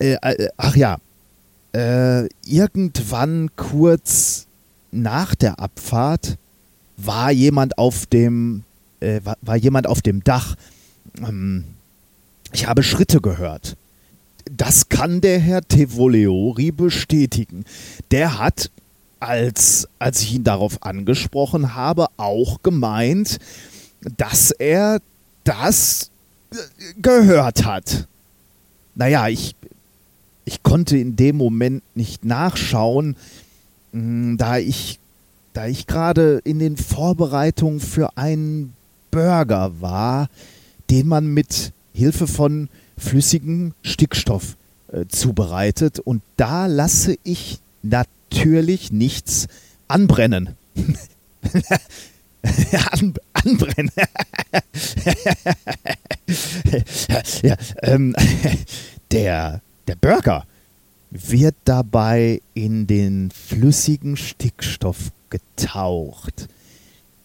[0.00, 0.98] Äh, äh, ach ja,
[1.74, 4.46] äh, irgendwann kurz
[4.92, 6.38] nach der Abfahrt
[6.96, 8.62] war jemand auf dem
[9.00, 10.54] äh, war, war, jemand auf dem Dach.
[11.20, 11.64] Ähm,
[12.52, 13.76] ich habe Schritte gehört.
[14.50, 17.64] Das kann der Herr Tevoleori bestätigen.
[18.10, 18.70] Der hat,
[19.20, 23.38] als, als ich ihn darauf angesprochen habe, auch gemeint,
[24.16, 25.00] dass er
[25.44, 26.10] das
[26.52, 26.56] äh,
[27.00, 28.06] gehört hat.
[28.94, 29.54] Naja, ich,
[30.44, 33.16] ich konnte in dem Moment nicht nachschauen,
[33.92, 34.98] hm, da ich,
[35.52, 38.74] da ich gerade in den Vorbereitungen für einen
[39.10, 40.28] Burger war,
[40.90, 44.56] den man mit Hilfe von flüssigem Stickstoff
[44.92, 45.98] äh, zubereitet.
[45.98, 48.17] Und da lasse ich natürlich
[48.92, 49.48] nichts
[49.88, 50.54] anbrennen.
[52.92, 53.90] An, anbrennen.
[57.42, 58.14] ja, ähm,
[59.10, 60.46] der, der Burger
[61.10, 66.48] wird dabei in den flüssigen Stickstoff getaucht.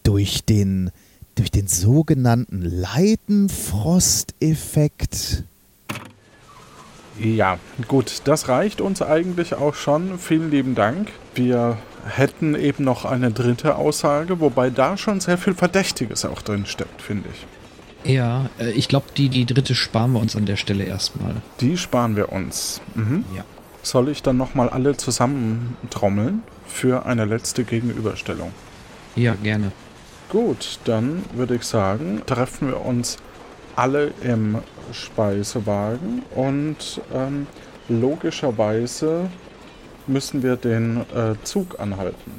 [0.02, 0.90] Durch den
[1.34, 5.44] durch den sogenannten Leidenfrosteffekt.
[7.18, 10.18] Ja, gut, das reicht uns eigentlich auch schon.
[10.18, 11.08] Vielen lieben Dank.
[11.34, 16.66] Wir hätten eben noch eine dritte Aussage, wobei da schon sehr viel Verdächtiges auch drin
[16.66, 17.46] steckt, finde ich.
[18.12, 21.36] Ja, äh, ich glaube, die, die dritte sparen wir uns an der Stelle erstmal.
[21.60, 22.80] Die sparen wir uns.
[22.94, 23.24] Mhm.
[23.34, 23.44] Ja.
[23.82, 28.52] Soll ich dann nochmal alle zusammen trommeln für eine letzte Gegenüberstellung?
[29.16, 29.72] Ja, gerne.
[30.28, 33.18] Gut, dann würde ich sagen, treffen wir uns
[33.76, 34.58] alle im
[34.92, 37.46] Speisewagen und ähm,
[37.88, 39.28] logischerweise
[40.06, 42.32] müssen wir den äh, Zug anhalten.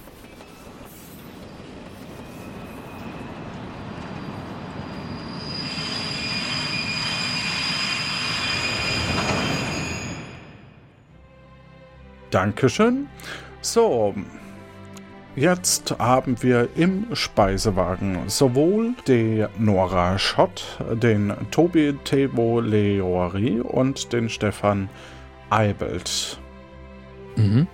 [12.36, 13.08] Dankeschön.
[13.62, 14.14] So,
[15.36, 24.30] jetzt haben wir im Speisewagen sowohl die Nora Schott, den Tobi Tevo Leori und den
[24.30, 24.90] Stefan
[25.50, 26.40] Eibelt.
[27.36, 27.68] Mhm.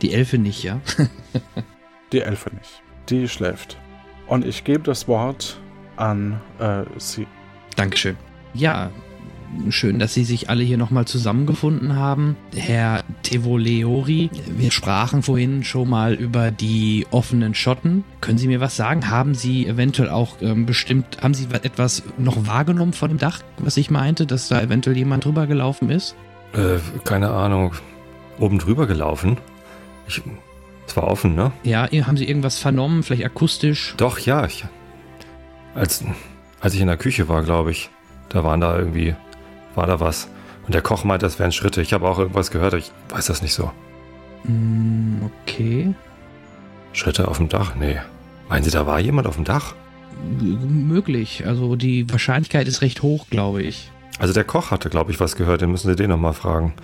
[0.00, 0.80] Die Elfe nicht, ja?
[2.12, 2.82] Die Elfe nicht.
[3.08, 3.78] Die schläft.
[4.26, 5.60] Und ich gebe das Wort
[5.96, 7.26] an äh, sie.
[7.76, 8.16] Dankeschön.
[8.54, 8.90] Ja,
[9.68, 12.36] schön, dass Sie sich alle hier nochmal zusammengefunden haben.
[12.54, 18.04] Herr Tevoleori, wir sprachen vorhin schon mal über die offenen Schotten.
[18.20, 19.10] Können Sie mir was sagen?
[19.10, 23.76] Haben Sie eventuell auch ähm, bestimmt, haben Sie etwas noch wahrgenommen von dem Dach, was
[23.76, 26.14] ich meinte, dass da eventuell jemand drüber gelaufen ist?
[26.54, 27.72] Äh, keine Ahnung.
[28.38, 29.36] Oben drüber gelaufen?
[30.08, 30.22] Ich,
[30.86, 31.52] es war offen, ne?
[31.62, 33.94] Ja, haben Sie irgendwas vernommen, vielleicht akustisch?
[33.96, 34.46] Doch, ja.
[34.46, 34.64] Ich,
[35.74, 36.04] als,
[36.60, 37.90] als ich in der Küche war, glaube ich,
[38.28, 39.14] da waren da irgendwie,
[39.74, 40.28] war da was.
[40.66, 41.82] Und der Koch meinte, das wären Schritte.
[41.82, 43.70] Ich habe auch irgendwas gehört, ich weiß das nicht so.
[44.44, 45.94] Mm, okay.
[46.92, 47.74] Schritte auf dem Dach?
[47.74, 47.98] Nee.
[48.48, 49.74] Meinen Sie, da war jemand auf dem Dach?
[50.40, 51.44] M möglich.
[51.46, 53.90] Also die Wahrscheinlichkeit ist recht hoch, glaube ich.
[54.18, 55.62] Also der Koch hatte, glaube ich, was gehört.
[55.62, 56.74] Den müssen Sie den nochmal fragen.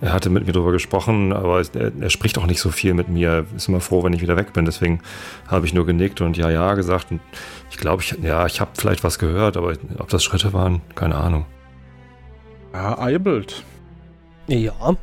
[0.00, 3.08] Er hatte mit mir darüber gesprochen, aber er, er, spricht auch nicht so viel mit
[3.08, 3.46] mir.
[3.56, 4.64] Ist immer froh, wenn ich wieder weg bin.
[4.64, 5.00] Deswegen
[5.46, 7.10] habe ich nur genickt und ja, ja gesagt.
[7.10, 7.20] Und
[7.70, 11.16] ich glaube, ich, ja, ich habe vielleicht was gehört, aber ob das Schritte waren, keine
[11.16, 11.46] Ahnung.
[12.72, 13.64] Herr Eibelt.
[14.48, 14.96] Ja.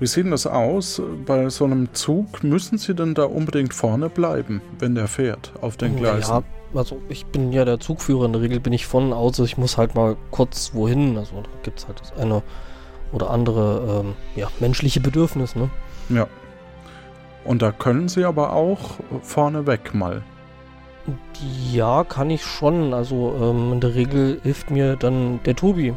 [0.00, 1.02] Wie sieht denn das aus?
[1.26, 5.76] Bei so einem Zug müssen Sie denn da unbedingt vorne bleiben, wenn der fährt auf
[5.76, 6.30] den Gleisen?
[6.30, 6.42] Ja,
[6.74, 8.26] also ich bin ja der Zugführer.
[8.26, 11.18] In der Regel bin ich von außer ich muss halt mal kurz wohin.
[11.18, 12.42] Also da gibt es halt eine
[13.12, 15.68] oder andere ähm, ja, menschliche Bedürfnis, ne?
[16.10, 16.28] Ja.
[17.44, 20.22] Und da können Sie aber auch vorneweg mal.
[21.72, 22.94] Ja, kann ich schon.
[22.94, 25.94] Also ähm, in der Regel hilft mir dann der Tobi.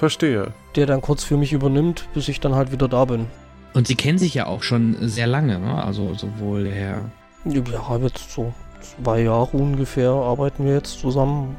[0.00, 0.54] Verstehe.
[0.76, 3.26] Der dann kurz für mich übernimmt, bis ich dann halt wieder da bin.
[3.74, 5.84] Und Sie kennen sich ja auch schon sehr lange, ne?
[5.84, 7.10] Also sowohl der Herr.
[7.44, 11.54] Ja, jetzt so zwei Jahre ungefähr arbeiten wir jetzt zusammen.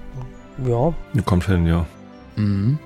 [0.66, 0.92] Ja.
[1.24, 1.86] Kommt hin, ja.
[2.36, 2.80] Mhm.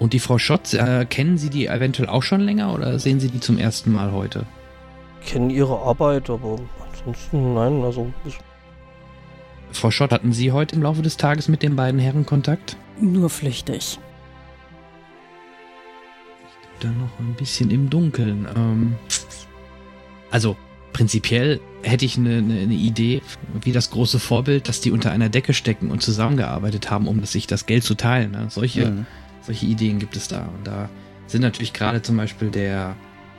[0.00, 3.28] Und die Frau Schott, äh, kennen Sie die eventuell auch schon länger oder sehen Sie
[3.28, 4.46] die zum ersten Mal heute?
[5.24, 6.58] Kennen ihre Arbeit, aber
[6.90, 8.12] ansonsten nein, also.
[9.70, 12.76] Frau Schott, hatten Sie heute im Laufe des Tages mit den beiden Herren Kontakt?
[13.00, 14.00] Nur flüchtig.
[16.80, 18.46] Dann noch ein bisschen im Dunkeln.
[18.54, 18.94] Ähm,
[20.30, 20.56] also,
[20.92, 23.22] prinzipiell hätte ich eine, eine, eine, Idee,
[23.62, 27.46] wie das große Vorbild, dass die unter einer Decke stecken und zusammengearbeitet haben, um sich
[27.46, 28.32] das Geld zu teilen.
[28.32, 28.46] Ne?
[28.48, 28.90] Solche.
[28.90, 29.06] Mhm
[29.48, 30.42] solche Ideen gibt es da.
[30.42, 30.90] Und da
[31.26, 32.96] sind natürlich gerade zum Beispiel der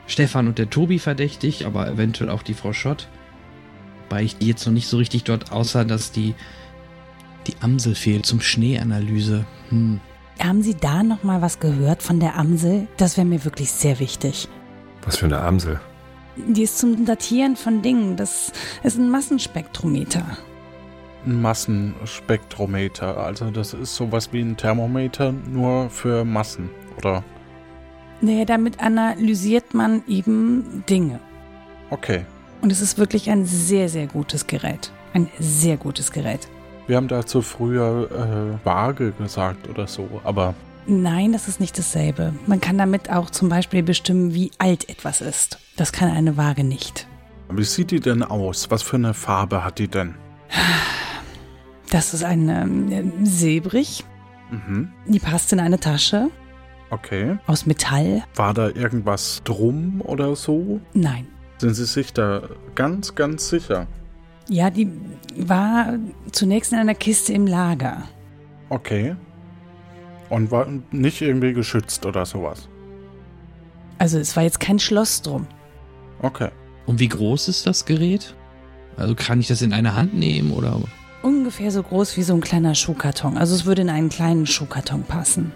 [0.07, 3.07] Stefan und der Tobi verdächtig, aber eventuell auch die Frau Schott.
[4.03, 6.33] Wobei ich die jetzt noch nicht so richtig dort, außer dass die,
[7.45, 9.45] die Amsel fehlt zum Schneeanalyse.
[9.69, 10.01] Hm.
[10.39, 12.87] Haben Sie da noch mal was gehört von der Amsel?
[12.97, 14.47] Das wäre mir wirklich sehr wichtig.
[15.03, 15.79] Was für eine Amsel?
[16.35, 18.15] Die ist zum Datieren von Dingen.
[18.15, 18.51] Das
[18.83, 20.25] ist ein Massenspektrometer
[21.25, 23.17] ein Massenspektrometer.
[23.17, 27.23] Also das ist sowas wie ein Thermometer, nur für Massen, oder?
[28.21, 31.19] Nee, damit analysiert man eben Dinge.
[31.89, 32.25] Okay.
[32.61, 34.91] Und es ist wirklich ein sehr, sehr gutes Gerät.
[35.13, 36.47] Ein sehr gutes Gerät.
[36.89, 40.55] Wir haben dazu früher äh, Waage gesagt oder so, aber.
[40.87, 42.33] Nein, das ist nicht dasselbe.
[42.47, 45.59] Man kann damit auch zum Beispiel bestimmen, wie alt etwas ist.
[45.75, 47.07] Das kann eine Waage nicht.
[47.51, 48.71] Wie sieht die denn aus?
[48.71, 50.15] Was für eine Farbe hat die denn?
[51.91, 54.03] Das ist eine äh, silbrig.
[54.49, 54.91] Mhm.
[55.05, 56.31] Die passt in eine Tasche.
[56.89, 57.37] Okay.
[57.45, 58.23] Aus Metall.
[58.33, 60.81] War da irgendwas drum oder so?
[60.95, 61.27] Nein.
[61.59, 62.41] Sind Sie sich da
[62.73, 63.85] ganz, ganz sicher?
[64.49, 64.91] Ja, die
[65.37, 65.93] war
[66.31, 68.03] zunächst in einer Kiste im Lager.
[68.69, 69.15] Okay.
[70.29, 72.67] Und war nicht irgendwie geschützt oder sowas?
[73.99, 75.47] Also es war jetzt kein Schloss drum.
[76.21, 76.49] Okay.
[76.85, 78.35] Und wie groß ist das Gerät?
[78.97, 80.81] Also kann ich das in eine Hand nehmen oder?
[81.21, 83.37] Ungefähr so groß wie so ein kleiner Schuhkarton.
[83.37, 85.51] Also es würde in einen kleinen Schuhkarton passen.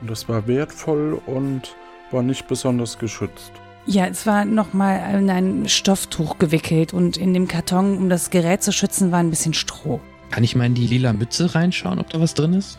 [0.00, 1.74] Und es war wertvoll und
[2.10, 3.52] war nicht besonders geschützt.
[3.86, 8.62] Ja, es war nochmal in ein Stofftuch gewickelt und in dem Karton, um das Gerät
[8.62, 10.00] zu schützen, war ein bisschen Stroh.
[10.30, 12.78] Kann ich mal in die lila Mütze reinschauen, ob da was drin ist?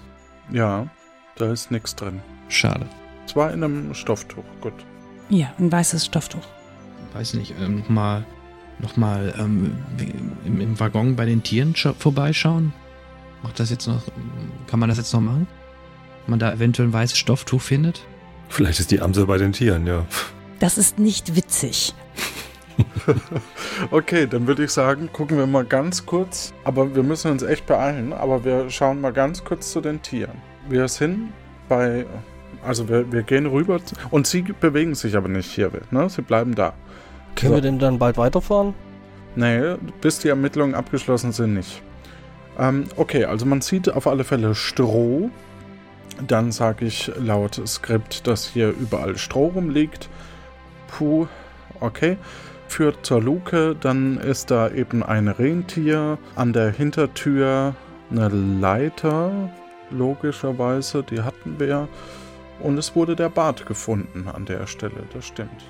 [0.52, 0.88] Ja,
[1.36, 2.22] da ist nichts drin.
[2.48, 2.86] Schade.
[3.26, 4.74] Es war in einem Stofftuch, gut.
[5.30, 6.46] Ja, ein weißes Stofftuch.
[7.14, 8.26] Weiß nicht, ähm, nochmal
[8.80, 9.76] nochmal ähm,
[10.46, 12.74] im, im, Waggon bei den Tieren vorbeischauen?
[13.44, 14.02] Macht das jetzt noch,
[14.68, 15.48] kann man das jetzt noch machen?
[16.26, 18.02] Wenn man da eventuell ein weißes Stofftuch findet?
[18.50, 20.06] Vielleicht ist die Amsel bei den Tieren, ja.
[20.62, 21.96] Das ist nicht witzig.
[23.92, 26.54] okay, dann würde ich sagen, gucken wir mal ganz kurz.
[26.64, 28.14] Aber wir müssen uns echt beeilen.
[28.14, 30.40] Aber wir schauen mal ganz kurz zu den Tieren.
[30.70, 31.34] Wir sind
[31.68, 32.06] bei
[32.64, 33.80] Also wir, wir gehen rüber
[34.12, 36.08] und sie bewegen sich aber nicht hier, ne?
[36.10, 36.74] Sie bleiben da.
[37.36, 37.58] Können So.
[37.58, 38.76] wir denn dann bald weiterfahren?
[39.36, 41.82] Nee, bis die Ermittlungen abgeschlossen sind, nicht.
[42.60, 45.32] Ähm, okay, also man sieht auf alle Fälle Stroh.
[46.28, 50.08] Dann sage ich laut Skript, dass hier überall Stroh rumliegt.
[50.92, 51.28] Puh,
[51.80, 52.18] okay.
[52.68, 56.18] Führt zur Luke, dann ist da eben ein Rentier.
[56.36, 57.76] An der Hintertür
[58.10, 59.50] eine Leiter,
[59.90, 61.88] logischerweise, die hatten wir.
[62.60, 65.66] Und es wurde der Bart gefunden an der Stelle, das stimmt.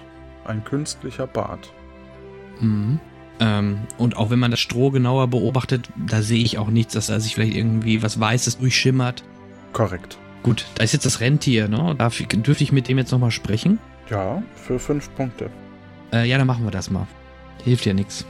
[0.45, 1.71] Ein künstlicher Bart.
[2.59, 2.99] Mhm.
[3.39, 7.07] Ähm, und auch wenn man das Stroh genauer beobachtet, da sehe ich auch nichts, dass
[7.07, 9.23] da sich vielleicht irgendwie was Weißes durchschimmert.
[9.73, 10.17] Korrekt.
[10.43, 11.95] Gut, da ist jetzt das Rentier, ne?
[11.97, 13.79] Darf ich, dürfte ich mit dem jetzt nochmal sprechen?
[14.11, 15.49] Ja, für fünf Punkte.
[16.11, 17.07] Äh, ja, dann machen wir das mal.
[17.63, 18.25] Hilft ja nichts.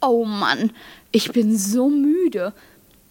[0.00, 0.70] Oh Mann,
[1.10, 2.52] ich bin so müde.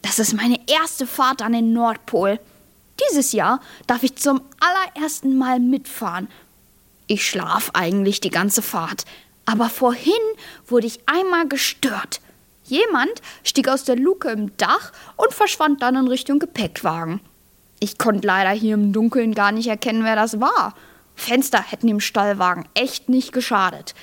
[0.02, 2.40] Das ist meine erste Fahrt an den Nordpol.
[3.10, 6.30] Dieses Jahr darf ich zum allerersten Mal mitfahren.
[7.08, 9.04] Ich schlaf eigentlich die ganze Fahrt,
[9.46, 10.14] aber vorhin
[10.66, 12.22] wurde ich einmal gestört.
[12.64, 17.20] Jemand stieg aus der Luke im Dach und verschwand dann in Richtung Gepäckwagen.
[17.80, 20.74] Ich konnte leider hier im Dunkeln gar nicht erkennen, wer das war.
[21.16, 23.96] Fenster hätten dem Stallwagen echt nicht geschadet.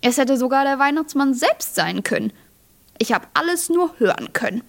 [0.00, 2.32] Es hätte sogar der Weihnachtsmann selbst sein können.
[2.98, 4.62] Ich habe alles nur hören können.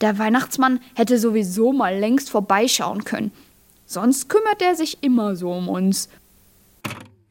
[0.00, 3.32] Der Weihnachtsmann hätte sowieso mal längst vorbeischauen können.
[3.86, 6.08] Sonst kümmert er sich immer so um uns.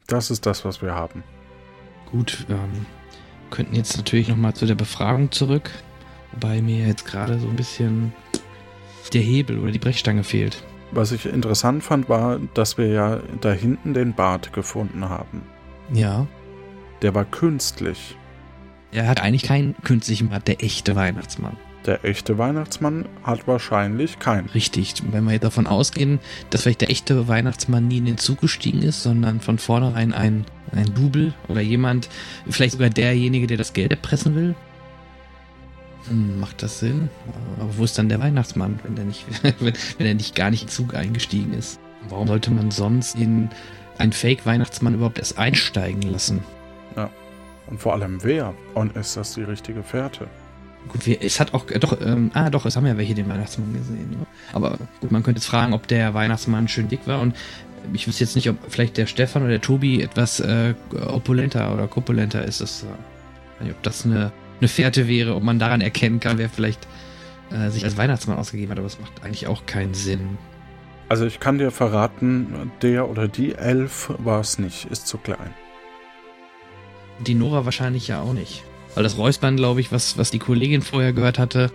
[0.06, 1.22] Das ist das, was wir haben.
[2.10, 2.86] Gut, ähm,
[3.50, 5.70] könnten jetzt natürlich nochmal zu der Befragung zurück.
[6.32, 8.12] Wobei mir jetzt gerade so ein bisschen
[9.10, 10.62] der Hebel oder die Brechstange fehlt.
[10.92, 15.42] Was ich interessant fand, war, dass wir ja da hinten den Bart gefunden haben.
[15.92, 16.26] Ja.
[17.02, 18.16] Der war künstlich.
[18.92, 21.56] Er hat eigentlich keinen künstlichen Bart, der echte Weihnachtsmann.
[21.86, 24.48] Der echte Weihnachtsmann hat wahrscheinlich keinen.
[24.48, 26.18] Richtig, wenn wir davon ausgehen,
[26.50, 30.46] dass vielleicht der echte Weihnachtsmann nie in den Zug gestiegen ist, sondern von vornherein ein,
[30.72, 32.08] ein Double oder jemand,
[32.48, 34.54] vielleicht sogar derjenige, der das Geld erpressen will.
[36.08, 37.08] Hm, macht das Sinn?
[37.58, 40.62] Aber wo ist dann der Weihnachtsmann, wenn er nicht, wenn, wenn er nicht gar nicht
[40.62, 41.80] in den Zug eingestiegen ist?
[42.08, 43.48] Warum sollte man sonst in
[43.98, 46.42] einen Fake-Weihnachtsmann überhaupt erst einsteigen lassen?
[46.96, 47.10] Ja.
[47.66, 48.54] Und vor allem wer?
[48.74, 50.28] Und ist das die richtige Fährte?
[50.88, 53.28] Gut, wir, es hat auch, äh, doch, ähm, ah doch, es haben ja welche den
[53.28, 54.10] Weihnachtsmann gesehen.
[54.10, 54.26] Ne?
[54.52, 57.34] Aber gut, man könnte jetzt fragen, ob der Weihnachtsmann schön dick war und
[57.92, 60.74] ich wüsste jetzt nicht, ob vielleicht der Stefan oder der Tobi etwas äh,
[61.08, 62.60] opulenter oder korpulenter ist.
[62.60, 62.84] Das,
[63.60, 66.86] äh, ob das eine, eine Fährte wäre, ob man daran erkennen kann, wer vielleicht
[67.50, 70.38] äh, sich als Weihnachtsmann ausgegeben hat, aber es macht eigentlich auch keinen Sinn.
[71.08, 75.54] Also ich kann dir verraten, der oder die Elf war es nicht, ist zu klein.
[77.20, 78.64] Die Nora wahrscheinlich ja auch nicht.
[78.94, 81.70] Weil das Räuspern, glaube ich, was, was die Kollegin vorher gehört hatte,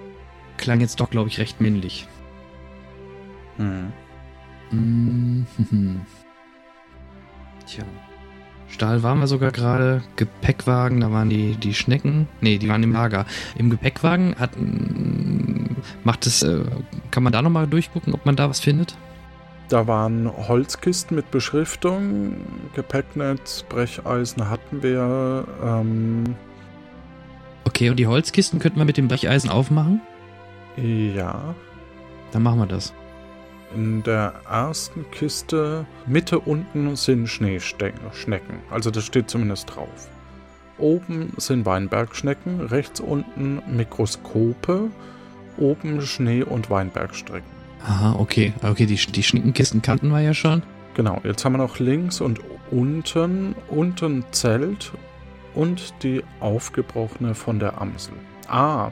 [0.57, 2.07] klang jetzt doch, glaube ich, recht männlich.
[3.57, 3.93] Hm.
[4.71, 5.45] Mhm.
[7.65, 7.85] Tja.
[8.71, 10.01] Stahl waren wir sogar gerade.
[10.15, 12.27] Gepäckwagen, da waren die, die Schnecken.
[12.39, 13.25] Nee, die waren im Lager.
[13.57, 16.63] Im Gepäckwagen hat, mm, macht es, äh,
[17.11, 18.95] kann man da nochmal durchgucken, ob man da was findet?
[19.69, 22.35] Da waren Holzkisten mit Beschriftung,
[22.75, 25.45] Gepäcknetz, Brecheisen hatten wir.
[25.63, 26.35] Ähm,
[27.63, 30.01] Okay, und die Holzkisten könnten wir mit dem Brecheisen aufmachen?
[30.77, 31.55] ja,
[32.31, 32.93] Dann machen wir das.
[33.75, 38.59] In der ersten Kiste Mitte unten sind Schneeschnecken.
[38.69, 40.09] Also das steht zumindest drauf.
[40.77, 44.89] Oben sind Weinbergschnecken, rechts unten Mikroskope,
[45.57, 47.49] oben Schnee- und Weinbergstrecken.
[47.85, 48.53] Aha, okay.
[48.63, 50.63] Okay, die, die Schneckenkisten kannten wir ja schon.
[50.93, 54.91] Genau, jetzt haben wir noch links und unten, unten Zelt
[55.53, 58.13] und die aufgebrochene von der Amsel.
[58.47, 58.91] Ah,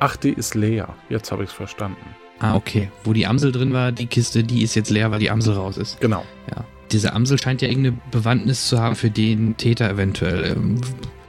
[0.00, 0.88] ach, die ist leer.
[1.08, 2.04] Jetzt habe ich es verstanden.
[2.42, 2.90] Ah, okay.
[3.04, 5.76] Wo die Amsel drin war, die Kiste, die ist jetzt leer, weil die Amsel raus
[5.76, 6.00] ist.
[6.00, 6.24] Genau.
[6.50, 6.64] Ja.
[6.90, 10.52] Diese Amsel scheint ja irgendeine Bewandtnis zu haben für den Täter eventuell.
[10.52, 10.80] Ähm,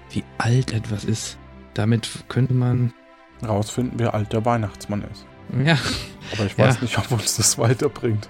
[0.09, 1.37] wie alt etwas ist.
[1.75, 2.91] Damit könnte man.
[3.47, 5.25] Rausfinden, wie alt der Weihnachtsmann ist.
[5.65, 5.77] Ja.
[6.33, 6.81] Aber ich weiß Ja.
[6.81, 8.27] nicht, ob uns das weiterbringt.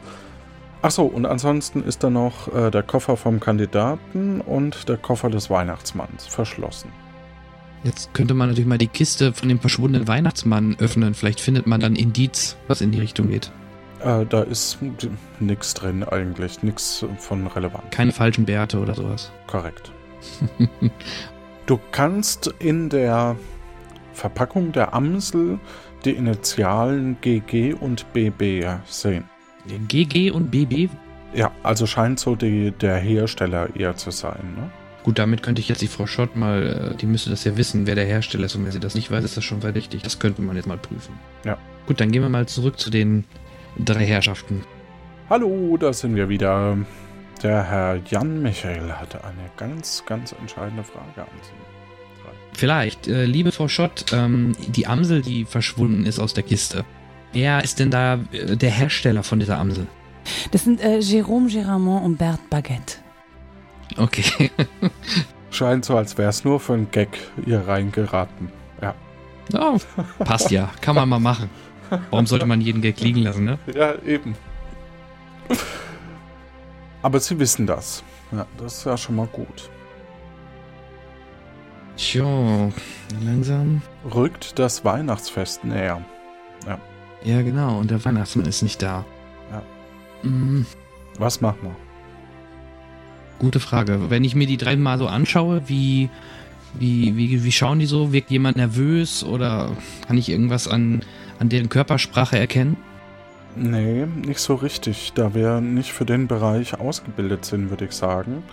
[0.82, 5.30] Ach so, und ansonsten ist da noch äh, der Koffer vom Kandidaten und der Koffer
[5.30, 6.89] des Weihnachtsmanns verschlossen.
[7.84, 11.13] Jetzt könnte man natürlich mal die Kiste von dem verschwundenen Weihnachtsmann öffnen.
[11.13, 13.51] Vielleicht findet man dann Indiz, was in die Richtung geht.
[13.99, 14.79] Äh, da ist
[15.39, 17.91] nichts drin eigentlich, nichts von relevant.
[17.91, 19.31] Keine falschen Bärte oder sowas.
[19.47, 19.91] Korrekt.
[21.65, 23.38] Du kannst in der
[24.11, 25.59] Verpackung der Amsel
[26.03, 29.23] die Initialen GG und BB sehen.
[29.88, 30.89] GG und BB?
[31.34, 34.55] Ja, also scheint so die, der Hersteller eher zu sein.
[34.57, 34.69] Ne?
[35.04, 37.86] Gut, damit könnte ich jetzt die Frau Schott mal, äh, die müsste das ja wissen,
[37.86, 38.56] wer der Hersteller ist.
[38.56, 40.01] Und wenn sie das nicht weiß, ist das schon verdächtig.
[40.01, 41.20] Das könnte man jetzt mal prüfen.
[41.45, 41.58] Ja.
[41.86, 43.26] Gut, dann gehen wir mal zurück zu den
[43.78, 44.64] drei Herrschaften.
[45.30, 46.78] Hallo, da sind wir wieder.
[47.41, 51.51] Der Herr Jan Michael hatte eine ganz, ganz entscheidende Frage an Sie.
[52.54, 56.86] Vielleicht, äh, liebe Frau Schott, ähm, die Amsel, die verschwunden ist aus der Kiste.
[57.34, 59.88] Wer ist denn da äh, der Hersteller von dieser Amsel?
[60.51, 63.03] Das sind äh, Jérôme Géramont und Bert Baguette.
[63.98, 64.52] Okay.
[65.52, 67.10] Scheint so, als wäre es nur für einen Gag
[67.46, 68.52] hier reingeraten.
[68.82, 68.96] Ja.
[69.54, 69.78] Oh,
[70.20, 70.70] passt ja.
[70.82, 71.50] Kann man mal machen.
[72.10, 73.60] Warum sollte man jeden Gag liegen lassen, ne?
[73.74, 74.36] Ja, eben.
[77.04, 78.04] Aber Sie wissen das.
[78.32, 79.70] Ja, das ist ja schon mal gut.
[81.98, 82.72] Tja,
[83.24, 83.82] langsam.
[84.14, 86.04] Rückt das Weihnachtsfest näher.
[86.66, 86.80] Ja.
[87.24, 87.78] Ja, genau.
[87.80, 89.06] Und der Weihnachtsmann ist nicht da.
[89.52, 89.62] Ja.
[90.24, 90.66] Mhm.
[91.20, 91.76] Was machen wir?
[93.39, 94.09] Gute Frage.
[94.09, 96.09] Wenn ich mir die drei mal so anschaue, wie,
[96.73, 98.13] wie, wie, wie schauen die so?
[98.13, 99.71] Wirkt jemand nervös oder
[100.07, 101.01] kann ich irgendwas an,
[101.39, 102.77] an deren Körpersprache erkennen?
[103.55, 108.43] Nee, nicht so richtig, da wir nicht für den Bereich ausgebildet sind, würde ich sagen.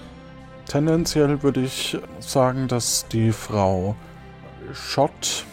[0.66, 3.96] Tendenziell würde ich sagen, dass die Frau
[4.72, 5.46] Schott,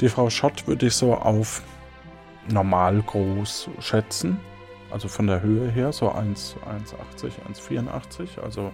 [0.00, 1.62] die Frau Schott würde ich so auf
[2.48, 4.38] normal groß schätzen.
[4.90, 6.56] Also von der Höhe her so 1,80,
[7.52, 8.40] 1,84.
[8.40, 8.72] Also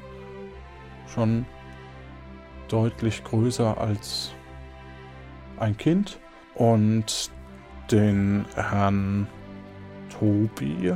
[1.06, 1.46] schon
[2.68, 4.32] deutlich größer als
[5.58, 6.18] ein Kind.
[6.54, 7.30] Und
[7.90, 9.28] den Herrn
[10.18, 10.94] Tobi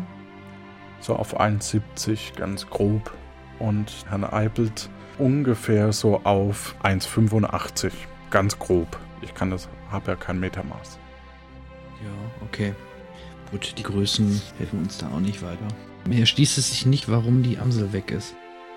[1.01, 3.13] so auf 1,70 ganz grob.
[3.59, 7.93] Und Herrn Eibelt ungefähr so auf 1,85
[8.31, 8.99] ganz grob.
[9.21, 10.99] Ich kann das, habe ja kein Metermaß.
[12.03, 12.75] Ja, okay.
[13.51, 15.67] Gut, die Größen helfen uns da auch nicht weiter.
[16.07, 18.35] Mir erschließt es sich nicht, warum die Amsel weg ist.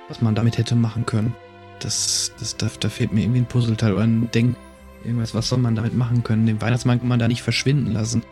[0.10, 1.34] Was man damit hätte machen können.
[1.80, 4.56] Das, das, da, da fehlt mir irgendwie ein Puzzleteil oder ein Denk.
[5.04, 6.46] Irgendwas, was soll man damit machen können?
[6.46, 8.24] Den Weihnachtsmann kann man da nicht verschwinden lassen.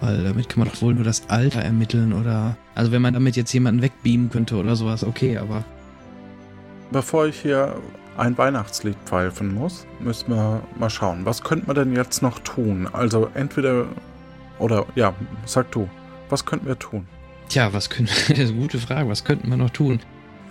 [0.00, 2.56] Weil damit kann man doch wohl nur das Alter ermitteln oder.
[2.74, 5.64] Also wenn man damit jetzt jemanden wegbeamen könnte oder sowas, okay, aber.
[6.90, 7.76] Bevor ich hier
[8.16, 11.24] ein Weihnachtslied pfeifen muss, müssen wir mal schauen.
[11.24, 12.88] Was könnte man denn jetzt noch tun?
[12.90, 13.86] Also entweder.
[14.60, 15.14] Oder ja,
[15.46, 15.88] sag du.
[16.28, 17.06] Was könnten wir tun?
[17.48, 18.14] Tja, was können wir.
[18.36, 19.08] Das ist eine gute Frage.
[19.08, 20.00] Was könnten wir noch tun?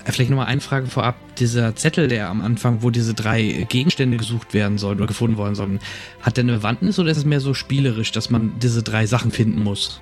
[0.05, 1.15] Äh, Vielleicht nochmal eine Frage vorab.
[1.37, 5.55] Dieser Zettel, der am Anfang, wo diese drei Gegenstände gesucht werden sollen oder gefunden worden
[5.55, 5.79] sollen,
[6.21, 9.31] hat der eine Bewandtnis oder ist es mehr so spielerisch, dass man diese drei Sachen
[9.31, 10.01] finden muss?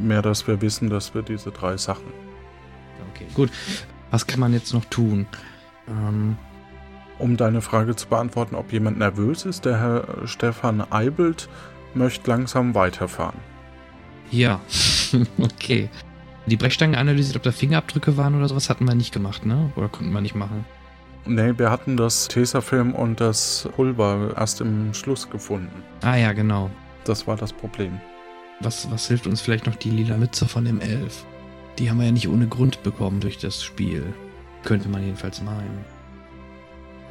[0.00, 2.04] Mehr, dass wir wissen, dass wir diese drei Sachen.
[3.14, 3.50] Okay, gut.
[4.10, 5.26] Was kann man jetzt noch tun?
[5.88, 6.36] Ähm,
[7.18, 11.48] Um deine Frage zu beantworten, ob jemand nervös ist, der Herr Stefan Eibelt
[11.94, 13.38] möchte langsam weiterfahren.
[14.30, 14.60] ja,
[15.38, 15.88] okay.
[16.46, 19.70] Die Brechstange analysiert, ob da Fingerabdrücke waren oder sowas, hatten wir nicht gemacht, ne?
[19.76, 20.64] Oder konnten wir nicht machen?
[21.26, 25.82] Nee, wir hatten das Tesafilm und das Pulver erst im Schluss gefunden.
[26.02, 26.70] Ah ja, genau.
[27.04, 28.00] Das war das Problem.
[28.60, 31.24] Was, was hilft uns vielleicht noch die lila Mütze von dem Elf?
[31.78, 34.12] Die haben wir ja nicht ohne Grund bekommen durch das Spiel.
[34.64, 35.84] Könnte man jedenfalls meinen.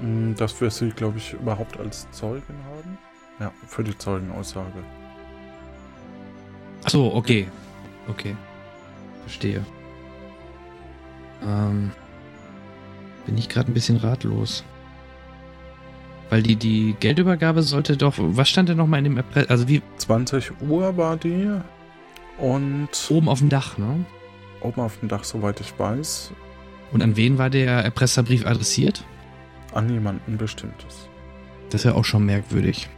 [0.01, 2.97] Mm, Dass wir sie, glaube ich, überhaupt als Zeugen haben?
[3.39, 4.83] Ja, für die Zeugenaussage.
[6.83, 7.47] Ach so, okay.
[8.07, 8.35] Okay.
[9.21, 9.63] Verstehe.
[11.45, 11.91] Ähm,
[13.25, 14.63] bin ich gerade ein bisschen ratlos.
[16.29, 18.15] Weil die, die Geldübergabe sollte doch.
[18.17, 19.81] Was stand denn nochmal in dem Erpress Also wie.
[19.97, 21.49] 20 Uhr war die
[22.37, 24.05] und Oben auf dem Dach, ne?
[24.61, 26.31] oben auf dem Dach, soweit ich weiß,
[26.91, 29.03] Und an wen war der Erpresserbrief adressiert?
[29.73, 31.07] an jemanden Bestimmtes.
[31.69, 32.89] Das ist ja auch schon merkwürdig.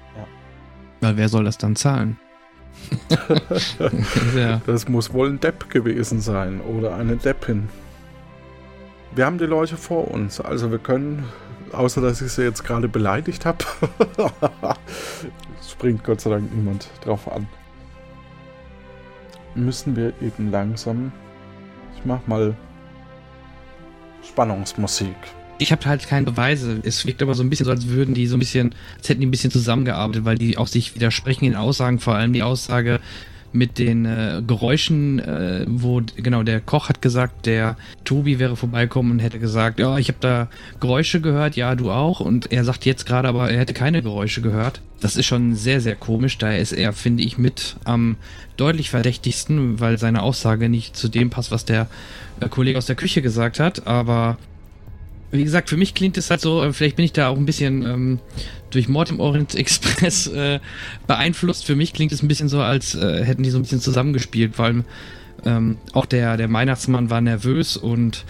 [1.02, 2.18] Weil wer soll das dann zahlen?
[4.36, 4.62] ja.
[4.66, 7.70] Das muss wohl ein Depp gewesen sein oder eine Deppin.
[9.14, 11.26] Wir haben die Leute vor uns, also wir können,
[11.74, 13.66] außer dass ich sie jetzt gerade beleidigt habe,
[15.70, 17.48] springt Gott sei Dank niemand drauf an.
[19.54, 21.12] Müssen wir eben langsam.
[21.98, 22.56] Ich mach mal
[24.24, 25.18] Spannungsmusik.
[25.62, 26.80] Ich habe halt keine Beweise.
[26.82, 29.22] Es wirkt aber so ein bisschen so, als würden die so ein bisschen, als hätten
[29.22, 33.00] die ein bisschen zusammengearbeitet, weil die auch sich widersprechen in Aussagen, vor allem die Aussage
[33.54, 39.12] mit den äh, Geräuschen, äh, wo genau der Koch hat gesagt, der Tobi wäre vorbeikommen
[39.12, 40.48] und hätte gesagt, ja, ich habe da
[40.80, 42.22] Geräusche gehört, ja, du auch.
[42.22, 44.82] Und er sagt jetzt gerade, aber er hätte keine Geräusche gehört.
[45.00, 46.40] Das ist schon sehr, sehr komisch.
[46.40, 48.16] Da ist er, finde ich, mit am
[48.58, 51.88] deutlich verdächtigsten, weil seine Aussage nicht zu dem passt, was der
[52.40, 53.86] äh, Kollege aus der Küche gesagt hat.
[53.86, 54.40] Aber
[55.32, 57.46] wie gesagt, für mich klingt es halt so, äh, vielleicht bin ich da auch ein
[57.46, 58.20] bisschen ähm,
[58.70, 60.60] durch Mord im Orient Express äh,
[61.08, 61.66] beeinflusst.
[61.66, 64.60] Für mich klingt es ein bisschen so, als äh, hätten die so ein bisschen zusammengespielt.
[64.60, 64.86] Allem
[65.46, 68.26] ähm, auch der, der Weihnachtsmann war nervös und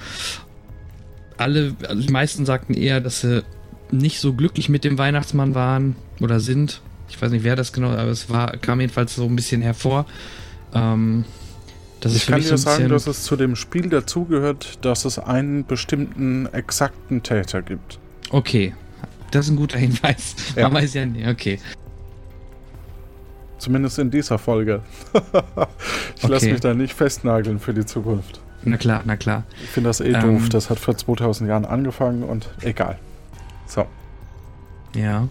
[1.37, 3.43] alle, also die meisten sagten eher, dass sie
[3.91, 6.81] nicht so glücklich mit dem Weihnachtsmann waren oder sind.
[7.09, 10.05] Ich weiß nicht, wer das genau, aber es war, kam jedenfalls so ein bisschen hervor.
[10.73, 11.25] Ähm,
[12.01, 16.47] das ich kann dir sagen, dass es zu dem Spiel dazugehört, dass es einen bestimmten
[16.47, 17.99] exakten Täter gibt.
[18.31, 18.73] Okay,
[19.31, 20.35] das ist ein guter Hinweis.
[20.55, 20.63] Ja.
[20.69, 21.59] Man weiß ja nicht, okay.
[23.57, 24.81] Zumindest in dieser Folge.
[26.17, 26.51] ich lasse Okay.
[26.53, 28.41] mich da nicht festnageln für die Zukunft.
[28.63, 29.43] Na klar, na klar.
[29.63, 30.21] Ich finde das eh Ähm.
[30.39, 30.49] doof.
[30.49, 32.97] Das hat vor 2000 Jahren angefangen und egal.
[33.67, 33.85] So.
[34.95, 35.27] Ja.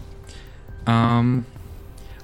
[0.87, 1.45] Ähm,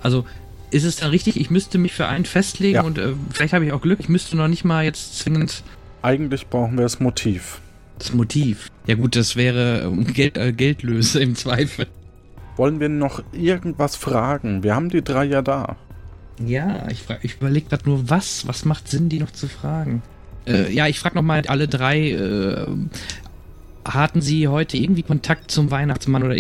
[0.02, 0.26] also
[0.72, 2.82] ist es dann richtig, ich müsste mich für einen festlegen Ja.
[2.84, 5.64] und äh, vielleicht habe ich auch Glück, ich müsste noch nicht mal jetzt zwingend
[6.02, 7.60] Eigentlich brauchen wir das Motiv.
[8.00, 8.70] das Motiv.
[8.86, 11.88] Ja gut, das wäre Geld, äh, Geldlöse im Zweifel.
[12.56, 14.64] Wollen wir noch irgendwas fragen?
[14.64, 15.76] Wir haben die drei ja da.
[16.46, 20.02] Ja, ich, ich überlege gerade nur, was, was macht Sinn, die noch zu fragen?
[20.46, 22.68] Äh, ja, ich frage nochmal alle drei, äh,
[23.86, 26.36] hatten sie heute irgendwie Kontakt zum Weihnachtsmann oder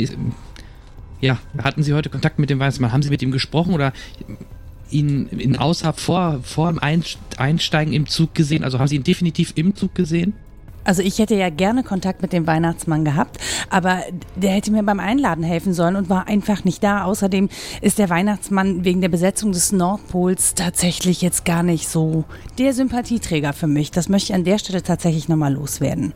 [1.22, 2.92] ja, hatten sie heute Kontakt mit dem Weihnachtsmann?
[2.92, 3.94] Haben sie mit ihm gesprochen oder
[4.90, 8.64] ihn in außer vor, vor dem Einst- Einsteigen im Zug gesehen?
[8.64, 10.34] Also haben sie ihn definitiv im Zug gesehen?
[10.84, 13.40] Also ich hätte ja gerne Kontakt mit dem Weihnachtsmann gehabt,
[13.70, 14.04] aber
[14.38, 17.04] der hätte mir beim Einladen helfen sollen und war einfach nicht da.
[17.04, 17.50] Außerdem
[17.82, 22.24] ist der Weihnachtsmann wegen der Besetzung des Nordpols tatsächlich jetzt gar nicht so
[22.58, 23.92] der Sympathieträger für mich.
[23.92, 26.14] Das möchte ich an der Stelle tatsächlich nochmal loswerden.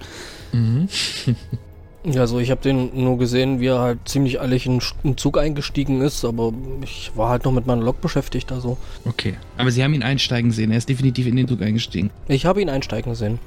[2.04, 5.38] Ja, also ich habe den nur gesehen, wie er halt ziemlich eilig in den Zug
[5.38, 6.52] eingestiegen ist, aber
[6.84, 9.36] ich war halt noch mit meiner Lok beschäftigt, also Okay.
[9.58, 10.72] Aber sie haben ihn einsteigen sehen.
[10.72, 12.10] Er ist definitiv in den Zug eingestiegen.
[12.28, 13.40] ich habe ihn einsteigen sehen.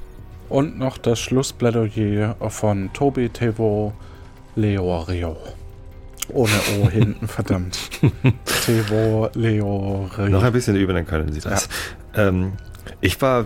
[0.47, 3.91] Und noch das Schlussplädoyer von Tobi Tevo
[4.55, 5.35] Leorio.
[6.29, 7.77] Ohne O hinten, verdammt.
[8.65, 10.29] Tevo Leorio.
[10.29, 11.67] Noch ein bisschen üben, dann können Sie das.
[12.15, 12.53] Ähm,
[13.01, 13.45] ich war, äh,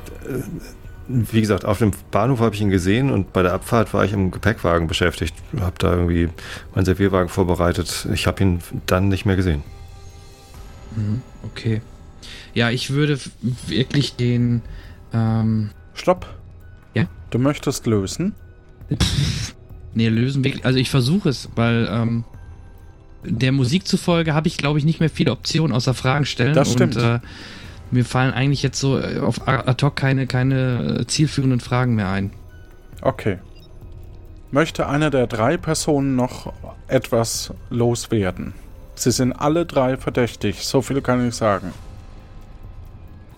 [1.09, 4.13] wie gesagt, auf dem Bahnhof habe ich ihn gesehen und bei der Abfahrt war ich
[4.13, 5.33] im Gepäckwagen beschäftigt.
[5.59, 6.29] Habe da irgendwie
[6.75, 8.07] meinen Servierwagen vorbereitet.
[8.13, 9.63] Ich habe ihn dann nicht mehr gesehen.
[10.95, 11.81] Mhm, Okay.
[12.53, 13.19] Ja, ich würde
[13.67, 14.61] wirklich den.
[15.13, 16.27] Ähm, Stopp.
[16.93, 17.05] Ja?
[17.29, 18.33] Du möchtest lösen?
[19.93, 20.65] nee, lösen wirklich.
[20.65, 22.23] Also ich versuche es, weil ähm,
[23.23, 26.53] der Musik zufolge habe ich, glaube ich, nicht mehr viele Optionen außer Fragen stellen.
[26.53, 26.95] Das stimmt.
[26.97, 27.19] Und äh,
[27.91, 32.09] mir fallen eigentlich jetzt so äh, auf ad hoc keine, keine äh, zielführenden Fragen mehr
[32.09, 32.31] ein.
[33.01, 33.39] Okay.
[34.51, 36.53] Möchte einer der drei Personen noch
[36.87, 38.53] etwas loswerden?
[38.95, 41.71] Sie sind alle drei verdächtig, so viel kann ich sagen.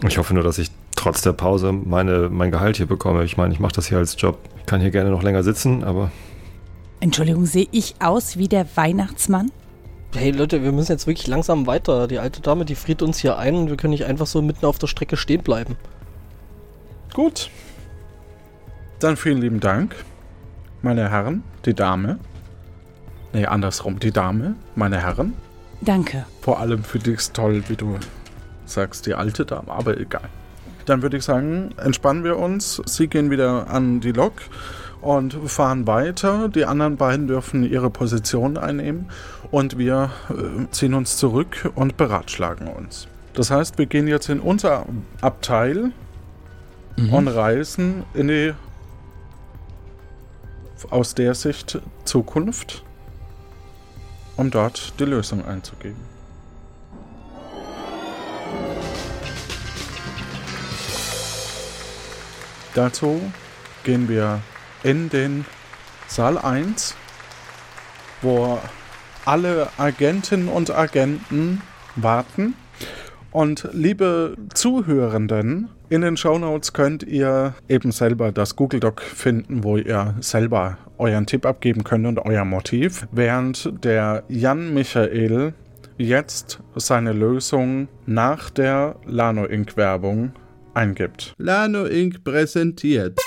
[0.07, 3.23] Ich hoffe nur, dass ich trotz der Pause meine, mein Gehalt hier bekomme.
[3.23, 4.39] Ich meine, ich mache das hier als Job.
[4.57, 6.11] Ich kann hier gerne noch länger sitzen, aber
[7.01, 9.51] Entschuldigung, sehe ich aus wie der Weihnachtsmann?
[10.13, 12.07] Hey Leute, wir müssen jetzt wirklich langsam weiter.
[12.07, 14.65] Die alte Dame, die friert uns hier ein und wir können nicht einfach so mitten
[14.65, 15.77] auf der Strecke stehen bleiben.
[17.13, 17.49] Gut.
[18.99, 19.95] Dann vielen lieben Dank,
[20.81, 22.19] meine Herren, die Dame.
[23.33, 25.33] Nee, andersrum, die Dame, meine Herren.
[25.79, 26.25] Danke.
[26.41, 27.97] Vor allem für dich ist toll, wie du
[28.65, 30.29] sagst, die alte Dame, aber egal.
[30.85, 32.81] Dann würde ich sagen, entspannen wir uns.
[32.85, 34.33] Sie gehen wieder an die Lok
[35.01, 36.49] und fahren weiter.
[36.49, 39.09] Die anderen beiden dürfen ihre Position einnehmen
[39.49, 43.07] und wir äh, ziehen uns zurück und beratschlagen uns.
[43.33, 44.85] Das heißt, wir gehen jetzt in unser
[45.21, 45.91] Abteil
[47.09, 48.53] und reisen in die
[50.89, 52.83] aus der Sicht Zukunft,
[54.35, 56.01] um dort die Lösung einzugeben.
[62.73, 63.21] Dazu
[63.83, 64.41] gehen wir
[64.83, 65.45] in den
[66.07, 66.95] Saal 1,
[68.21, 68.59] wo
[69.25, 71.61] alle Agentinnen und Agenten
[71.95, 72.55] warten.
[73.31, 79.77] Und liebe Zuhörenden, in den Shownotes könnt ihr eben selber das Google Doc finden, wo
[79.77, 85.53] ihr selber euren Tipp abgeben könnt und euer Motiv, während der Jan Michael
[85.97, 89.77] jetzt seine Lösung nach der Lano Inc.
[89.77, 90.33] Werbung
[90.73, 91.33] eingibt.
[91.37, 92.23] Lano Inc.
[92.23, 93.19] präsentiert.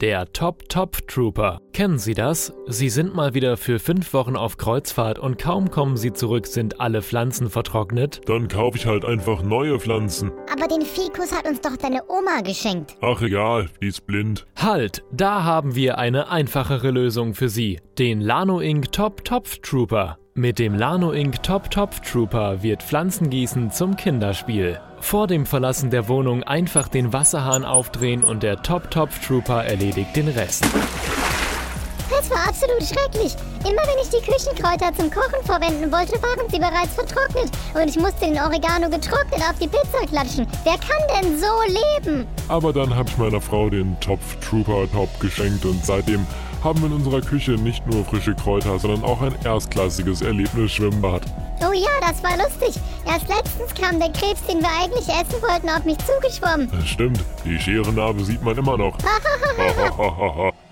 [0.00, 1.60] Der Top Top Trooper.
[1.72, 2.52] Kennen Sie das?
[2.66, 6.80] Sie sind mal wieder für fünf Wochen auf Kreuzfahrt und kaum kommen Sie zurück, sind
[6.80, 8.20] alle Pflanzen vertrocknet.
[8.26, 10.32] Dann kaufe ich halt einfach neue Pflanzen.
[10.52, 12.96] Aber den Fikus hat uns doch deine Oma geschenkt.
[13.02, 14.46] Ach egal, die ist blind.
[14.56, 17.78] Halt, da haben wir eine einfachere Lösung für Sie.
[17.96, 18.90] Den Lano Inc.
[18.90, 20.18] Top Topf Trooper.
[20.34, 21.40] Mit dem Lano Inc.
[21.44, 24.80] Top Topf Trooper wird Pflanzengießen zum Kinderspiel.
[25.04, 30.16] Vor dem Verlassen der Wohnung einfach den Wasserhahn aufdrehen und der Top Topf Trooper erledigt
[30.16, 30.64] den Rest.
[32.08, 33.36] Das war absolut schrecklich.
[33.60, 37.50] Immer wenn ich die Küchenkräuter zum Kochen verwenden wollte, waren sie bereits vertrocknet.
[37.74, 40.46] Und ich musste den Oregano getrocknet auf die Pizza klatschen.
[40.64, 42.26] Wer kann denn so leben?
[42.48, 46.26] Aber dann habe ich meiner Frau den Topf Trooper Top geschenkt und seitdem
[46.64, 51.22] haben in unserer Küche nicht nur frische Kräuter, sondern auch ein erstklassiges Erlebnisschwimmbad.
[51.60, 52.80] Oh ja, das war lustig.
[53.06, 56.70] Erst letztens kam der Krebs, den wir eigentlich essen wollten, auf mich zugeschwommen.
[56.72, 58.96] Das stimmt, die Scherennarbe sieht man immer noch.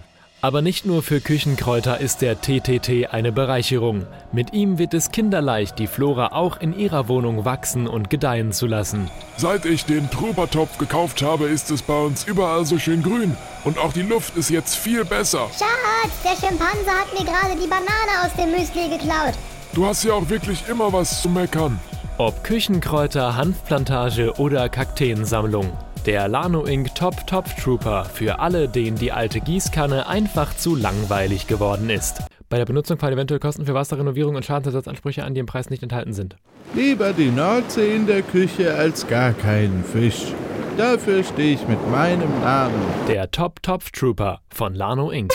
[0.45, 4.07] Aber nicht nur für Küchenkräuter ist der TTT eine Bereicherung.
[4.33, 8.67] Mit ihm wird es kinderleicht, die Flora auch in ihrer Wohnung wachsen und gedeihen zu
[8.67, 9.09] lassen.
[9.37, 13.37] Seit ich den Trübertopf gekauft habe, ist es bei uns überall so schön grün.
[13.63, 15.49] Und auch die Luft ist jetzt viel besser.
[15.57, 19.35] Schatz, der Schimpanse hat mir gerade die Banane aus dem Müsli geklaut.
[19.75, 21.79] Du hast ja auch wirklich immer was zu meckern.
[22.19, 25.71] Ob Küchenkräuter, Hanfplantage oder Kakteensammlung.
[26.07, 26.93] Der Lano Inc.
[26.97, 32.23] Top Top Trooper für alle, denen die alte Gießkanne einfach zu langweilig geworden ist.
[32.49, 35.85] Bei der Benutzung fallen eventuell Kosten für Wasserrenovierung und Schadensersatzansprüche an, die im Preis nicht
[35.85, 36.35] enthalten sind.
[36.75, 40.35] Lieber die Nordsee in der Küche als gar keinen Fisch.
[40.77, 42.83] Dafür stehe ich mit meinem Namen.
[43.07, 45.33] Der Top Top Trooper von Lano Inc.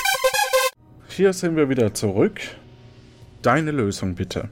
[1.07, 2.41] Hier sind wir wieder zurück.
[3.41, 4.49] Deine Lösung bitte.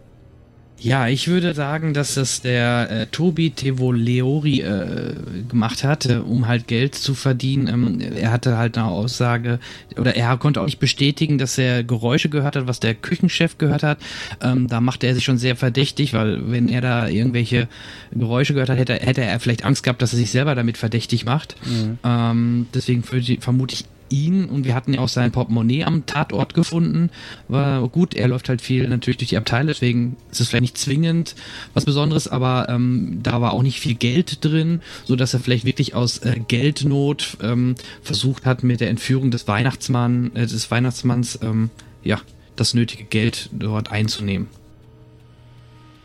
[0.77, 5.13] Ja, ich würde sagen, dass das der äh, Tobi Tevoleori äh,
[5.47, 7.67] gemacht hat, äh, um halt Geld zu verdienen.
[7.67, 9.59] Ähm, er hatte halt eine Aussage,
[9.97, 13.83] oder er konnte auch nicht bestätigen, dass er Geräusche gehört hat, was der Küchenchef gehört
[13.83, 13.99] hat.
[14.41, 17.69] Ähm, da machte er sich schon sehr verdächtig, weil wenn er da irgendwelche
[18.11, 21.25] Geräusche gehört hat, hätte, hätte er vielleicht Angst gehabt, dass er sich selber damit verdächtig
[21.25, 21.55] macht.
[21.65, 21.97] Mhm.
[22.03, 27.09] Ähm, deswegen vermute ich ihn und wir hatten ja auch sein Portemonnaie am Tatort gefunden.
[27.47, 30.77] War gut, er läuft halt viel natürlich durch die Abteile, deswegen ist es vielleicht nicht
[30.77, 31.35] zwingend
[31.73, 35.65] was Besonderes, aber ähm, da war auch nicht viel Geld drin, so dass er vielleicht
[35.65, 41.39] wirklich aus äh, Geldnot ähm, versucht hat, mit der Entführung des Weihnachtsmann, äh, des Weihnachtsmanns,
[41.41, 41.69] ähm,
[42.03, 42.19] ja,
[42.55, 44.47] das nötige Geld dort einzunehmen.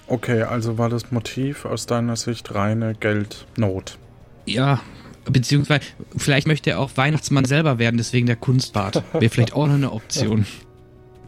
[0.07, 3.96] Okay, also war das Motiv aus deiner Sicht reine Geldnot.
[4.44, 4.80] Ja,
[5.24, 5.84] beziehungsweise
[6.16, 9.02] vielleicht möchte er auch Weihnachtsmann selber werden, deswegen der Kunstbart.
[9.12, 10.46] Wäre vielleicht auch noch eine Option.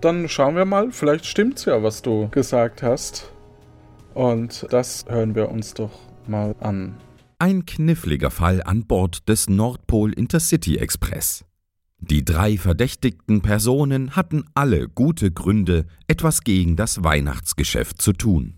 [0.01, 3.31] Dann schauen wir mal, vielleicht stimmt's ja, was du gesagt hast.
[4.15, 5.93] Und das hören wir uns doch
[6.27, 6.97] mal an.
[7.39, 11.45] Ein kniffliger Fall an Bord des Nordpol Intercity Express.
[11.99, 18.55] Die drei verdächtigten Personen hatten alle gute Gründe, etwas gegen das Weihnachtsgeschäft zu tun.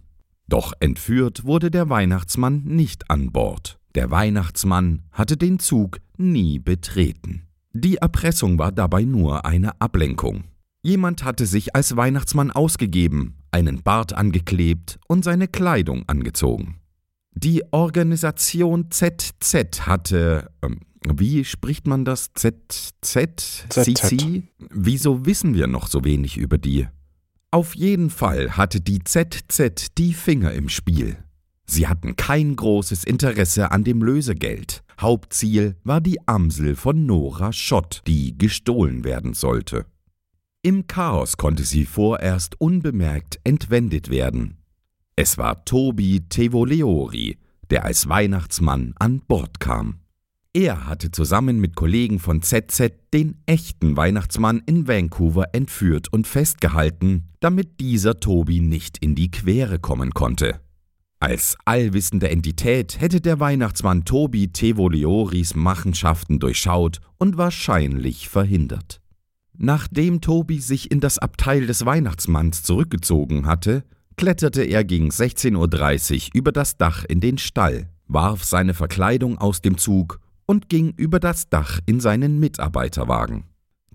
[0.49, 3.79] Doch entführt wurde der Weihnachtsmann nicht an Bord.
[3.95, 7.43] Der Weihnachtsmann hatte den Zug nie betreten.
[7.73, 10.45] Die Erpressung war dabei nur eine Ablenkung.
[10.83, 16.81] Jemand hatte sich als Weihnachtsmann ausgegeben, einen Bart angeklebt und seine Kleidung angezogen.
[17.33, 22.33] Die Organisation ZZ hatte, ähm, wie spricht man das?
[22.35, 23.67] ZZ?
[23.69, 24.43] CC?
[24.71, 26.87] Wieso wissen wir noch so wenig über die?
[27.51, 31.24] Auf jeden Fall hatte die ZZ die Finger im Spiel.
[31.67, 34.83] Sie hatten kein großes Interesse an dem Lösegeld.
[35.01, 39.87] Hauptziel war die Amsel von Nora Schott, die gestohlen werden sollte.
[40.63, 44.59] Im Chaos konnte sie vorerst unbemerkt entwendet werden.
[45.17, 47.39] Es war Tobi Tevoleori,
[47.71, 50.01] der als Weihnachtsmann an Bord kam.
[50.57, 57.29] Er hatte zusammen mit Kollegen von ZZ den echten Weihnachtsmann in Vancouver entführt und festgehalten,
[57.41, 60.61] damit dieser Tobi nicht in die Quere kommen konnte.
[61.25, 69.01] Als allwissende Entität hätte der Weihnachtsmann Tobi Tevolioris Machenschaften durchschaut und wahrscheinlich verhindert.
[69.57, 73.85] Nachdem Tobi sich in das Abteil des Weihnachtsmanns zurückgezogen hatte,
[74.19, 79.63] kletterte er gegen 16.30 Uhr über das Dach in den Stall, warf seine Verkleidung aus
[79.63, 83.45] dem Zug und ging über das Dach in seinen Mitarbeiterwagen.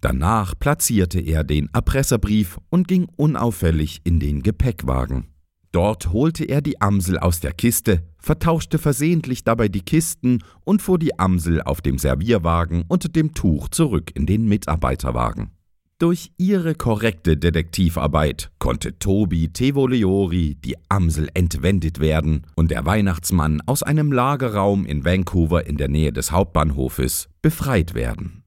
[0.01, 5.27] Danach platzierte er den Erpresserbrief und ging unauffällig in den Gepäckwagen.
[5.71, 10.97] Dort holte er die Amsel aus der Kiste, vertauschte versehentlich dabei die Kisten und fuhr
[10.97, 15.51] die Amsel auf dem Servierwagen unter dem Tuch zurück in den Mitarbeiterwagen.
[15.99, 23.83] Durch ihre korrekte Detektivarbeit konnte Tobi Tevoleori die Amsel entwendet werden und der Weihnachtsmann aus
[23.83, 28.43] einem Lagerraum in Vancouver in der Nähe des Hauptbahnhofes befreit werden.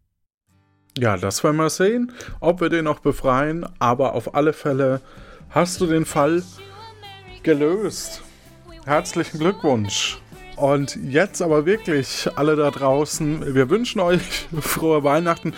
[0.99, 5.03] Ja, das werden wir sehen, ob wir den noch befreien, aber auf alle Fälle
[5.51, 6.43] hast du den Fall
[7.43, 8.23] gelöst.
[8.85, 10.19] Herzlichen Glückwunsch.
[10.57, 15.55] Und jetzt aber wirklich alle da draußen, wir wünschen euch frohe Weihnachten.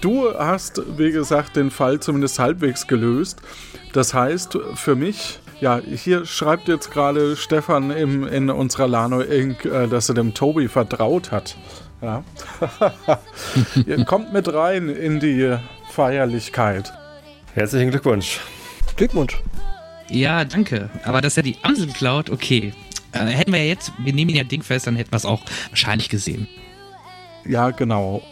[0.00, 3.40] Du hast, wie gesagt, den Fall zumindest halbwegs gelöst.
[3.92, 9.64] Das heißt, für mich, ja, hier schreibt jetzt gerade Stefan im, in unserer Lano Inc.,
[9.64, 11.56] äh, dass er dem Tobi vertraut hat.
[12.00, 12.24] Ja.
[13.86, 15.56] Ihr kommt mit rein in die
[15.90, 16.92] Feierlichkeit.
[17.54, 18.40] Herzlichen Glückwunsch.
[18.96, 19.40] Glückwunsch.
[20.12, 20.90] Ja, danke.
[21.04, 22.74] Aber dass er die Amsel klaut, okay.
[23.12, 25.42] Äh, hätten wir ja jetzt, wir nehmen ihn ja dingfest, dann hätten wir es auch
[25.70, 26.48] wahrscheinlich gesehen.
[27.46, 28.22] Ja, genau.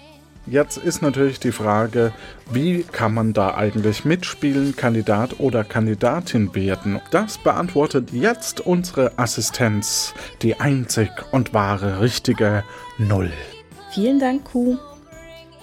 [0.47, 2.13] Jetzt ist natürlich die Frage,
[2.51, 7.01] wie kann man da eigentlich mitspielen, Kandidat oder Kandidatin werden?
[7.11, 12.65] Das beantwortet jetzt unsere Assistenz, die einzig und wahre richtige
[12.99, 13.33] Null.
[13.93, 14.77] Vielen Dank, Kuh.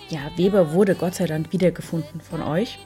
[0.09, 2.79] Ja, Weber wurde Gott sei Dank wiedergefunden von euch.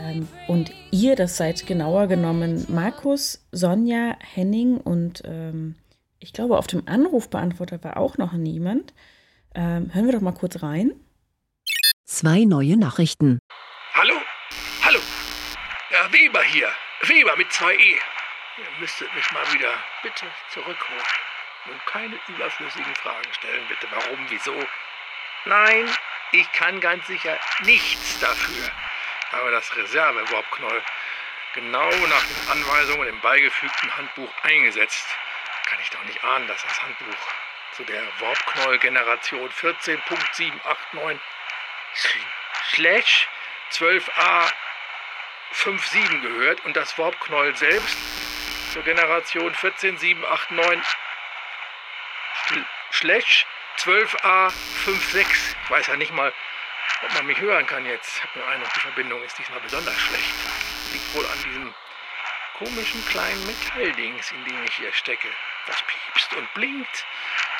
[0.00, 5.74] Ähm, und ihr, das seid genauer genommen Markus, Sonja, Henning und ähm,
[6.20, 8.92] ich glaube, auf dem Anrufbeantworter war auch noch niemand.
[9.54, 10.92] Ähm, hören wir doch mal kurz rein.
[12.04, 13.38] Zwei neue Nachrichten.
[13.94, 14.14] Hallo?
[14.84, 14.98] Hallo?
[15.90, 16.68] Ja, Weber hier.
[17.02, 17.92] Weber mit zwei E.
[18.58, 19.72] Ihr müsstet mich mal wieder
[20.02, 21.02] bitte zurückholen.
[21.70, 23.86] Und keine überflüssigen Fragen stellen, bitte.
[23.92, 24.54] Warum, wieso?
[25.44, 25.86] Nein,
[26.32, 28.70] ich kann ganz sicher nichts dafür.
[29.32, 30.82] Aber das Reserve-Warpknoll
[31.54, 35.06] genau nach den Anweisungen im beigefügten Handbuch eingesetzt.
[35.66, 37.16] Kann ich doch nicht ahnen, dass das Handbuch
[37.72, 41.18] zu der Warpknoll-Generation 14.789
[42.74, 43.28] slash
[43.72, 44.52] 12a
[45.52, 47.98] 57 gehört und das Warpknoll selbst
[48.72, 50.86] zur Generation 14789
[52.92, 53.46] slash
[53.78, 55.26] 12a 56.
[55.64, 56.32] Ich weiß ja nicht mal,
[57.02, 58.16] ob man mich hören kann jetzt.
[58.16, 60.34] Ich habe einen und die Verbindung ist diesmal besonders schlecht.
[60.92, 61.74] Liegt wohl an diesem
[62.58, 65.28] komischen kleinen Metalldings, in dem ich hier stecke.
[65.66, 67.06] Das piepst und blinkt.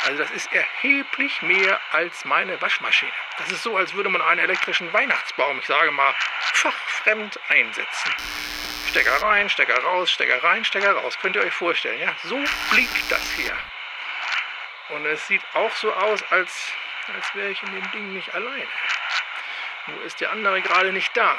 [0.05, 3.12] Also das ist erheblich mehr als meine Waschmaschine.
[3.39, 8.12] Das ist so, als würde man einen elektrischen Weihnachtsbaum, ich sage mal, fachfremd einsetzen.
[8.91, 11.18] Stecker rein, Stecker raus, Stecker rein, Stecker raus.
[11.20, 12.14] Könnt ihr euch vorstellen, ja?
[12.24, 13.57] So blinkt das hier.
[14.91, 16.72] Und es sieht auch so aus, als,
[17.14, 18.66] als wäre ich in dem Ding nicht alleine.
[19.89, 21.36] Nur ist der andere gerade nicht da.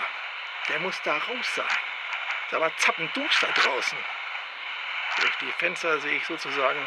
[0.70, 1.66] Der muss da raus sein.
[2.46, 3.98] Ist aber zappenduster draußen.
[5.22, 6.84] Durch die Fenster sehe ich sozusagen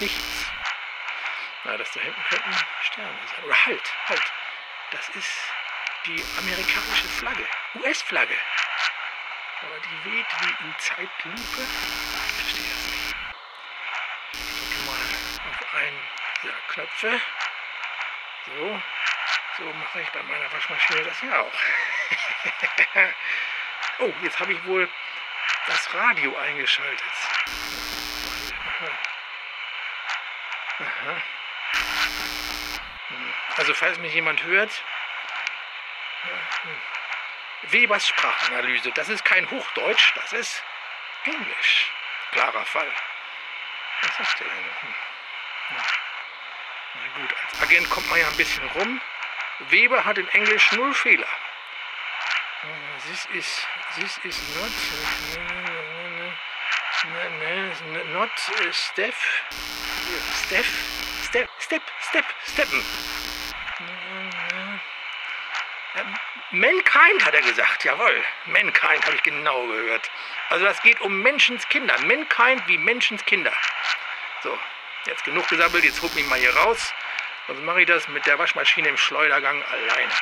[0.00, 0.46] nichts.
[1.64, 3.44] Na, das da hinten könnten Sterne sein.
[3.44, 4.32] Oder halt, halt.
[4.90, 5.52] Das ist
[6.06, 7.46] die amerikanische Flagge.
[7.74, 8.36] US-Flagge.
[9.62, 11.36] Aber die weht wie in Zeitlupe.
[11.36, 13.16] Ich verstehe das nicht.
[14.32, 16.00] Ich drücke mal auf einen
[16.42, 17.20] dieser Knöpfe.
[18.46, 18.82] So.
[19.58, 21.52] So mache ich bei meiner Waschmaschine das ja auch.
[23.98, 24.88] oh, jetzt habe ich wohl
[25.66, 27.12] das Radio eingeschaltet.
[33.56, 34.82] Also falls mich jemand hört,
[37.64, 40.64] Webers Sprachanalyse, das ist kein Hochdeutsch, das ist
[41.24, 41.92] Englisch.
[42.32, 42.90] Klarer Fall.
[44.00, 44.64] Was sagt der denn?
[44.80, 44.94] Hm.
[46.94, 49.00] Na gut, als Agent kommt man ja ein bisschen rum.
[49.70, 51.26] Weber hat in Englisch null Fehler.
[53.08, 54.70] This is, this is not,
[58.12, 58.30] not
[58.70, 59.42] Steph,
[60.46, 60.66] Steph,
[61.24, 62.84] Step, Step, Step, Steppen.
[66.52, 68.22] Mankind hat er gesagt, jawohl.
[68.46, 70.10] Mankind habe ich genau gehört.
[70.50, 71.98] Also das geht um Menschenskinder.
[72.02, 73.52] Mankind wie Menschenskinder.
[74.42, 74.58] So,
[75.06, 76.94] jetzt genug gesammelt, jetzt holt mich mal hier raus.
[77.48, 80.12] Sonst mache ich das mit der Waschmaschine im Schleudergang alleine.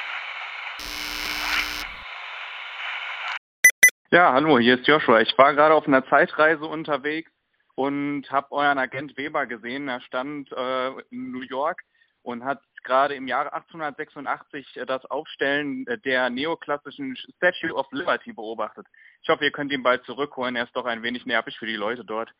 [4.10, 5.20] Ja, hallo, hier ist Joshua.
[5.20, 7.30] Ich war gerade auf einer Zeitreise unterwegs
[7.74, 9.88] und habe euren Agent Weber gesehen.
[9.88, 11.82] Er stand äh, in New York
[12.22, 18.32] und hat gerade im Jahre 1886 äh, das Aufstellen äh, der neoklassischen Statue of Liberty
[18.32, 18.86] beobachtet.
[19.22, 20.56] Ich hoffe, ihr könnt ihn bald zurückholen.
[20.56, 22.30] Er ist doch ein wenig nervig für die Leute dort.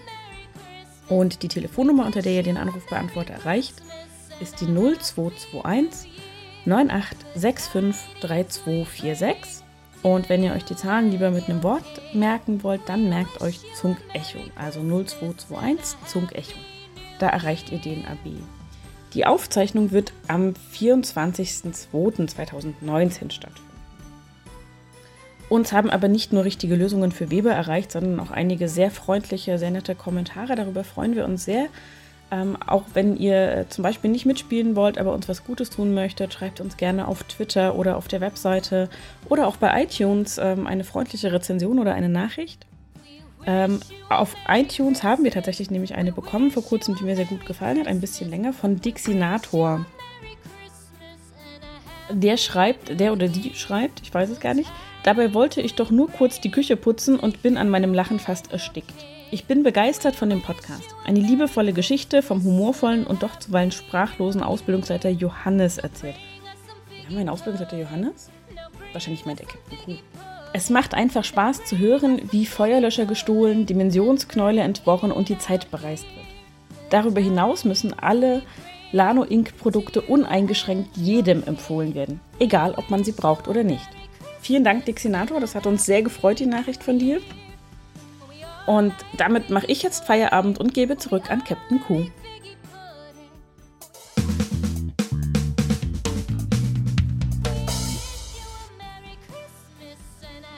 [1.08, 3.76] Und die Telefonnummer, unter der ihr den Anrufbeantworter erreicht,
[4.40, 6.10] ist die 0221
[6.66, 9.69] 9865 3246.
[10.02, 11.84] Und wenn ihr euch die Zahlen lieber mit einem Wort
[12.14, 16.58] merken wollt, dann merkt euch Zunk Echo, also 0221 Zunk Echo.
[17.20, 18.38] Da erreicht ihr den AB.
[19.14, 23.70] Die Aufzeichnung wird am 24.02.2019 stattfinden.
[25.50, 29.58] Uns haben aber nicht nur richtige Lösungen für Weber erreicht, sondern auch einige sehr freundliche,
[29.58, 30.56] sehr nette Kommentare.
[30.56, 31.66] Darüber freuen wir uns sehr.
[32.32, 35.96] Ähm, auch wenn ihr äh, zum Beispiel nicht mitspielen wollt, aber uns was Gutes tun
[35.96, 38.88] möchtet, schreibt uns gerne auf Twitter oder auf der Webseite
[39.28, 42.68] oder auch bei iTunes ähm, eine freundliche Rezension oder eine Nachricht.
[43.48, 47.48] Ähm, auf iTunes haben wir tatsächlich nämlich eine bekommen vor kurzem, die mir sehr gut
[47.48, 49.86] gefallen hat, ein bisschen länger, von Dixinator.
[52.12, 54.70] Der schreibt, der oder die schreibt, ich weiß es gar nicht,
[55.04, 58.52] dabei wollte ich doch nur kurz die Küche putzen und bin an meinem Lachen fast
[58.52, 58.94] erstickt.
[59.32, 60.96] Ich bin begeistert von dem Podcast.
[61.06, 66.16] Eine liebevolle Geschichte vom humorvollen und doch zuweilen sprachlosen Ausbildungsleiter Johannes erzählt.
[66.90, 68.32] Wir haben einen Ausbildungsleiter Johannes?
[68.92, 70.00] Wahrscheinlich meint er Captain Cool.
[70.54, 76.06] Es macht einfach Spaß zu hören, wie Feuerlöscher gestohlen, Dimensionsknäule entworfen und die Zeit bereist
[76.06, 76.26] wird.
[76.90, 78.42] Darüber hinaus müssen alle
[78.92, 79.56] Lano Inc.
[79.60, 83.88] Produkte uneingeschränkt jedem empfohlen werden, egal ob man sie braucht oder nicht.
[84.42, 87.22] Vielen Dank, Dixinator, das hat uns sehr gefreut, die Nachricht von dir.
[88.70, 92.06] Und damit mache ich jetzt Feierabend und gebe zurück an Captain Q.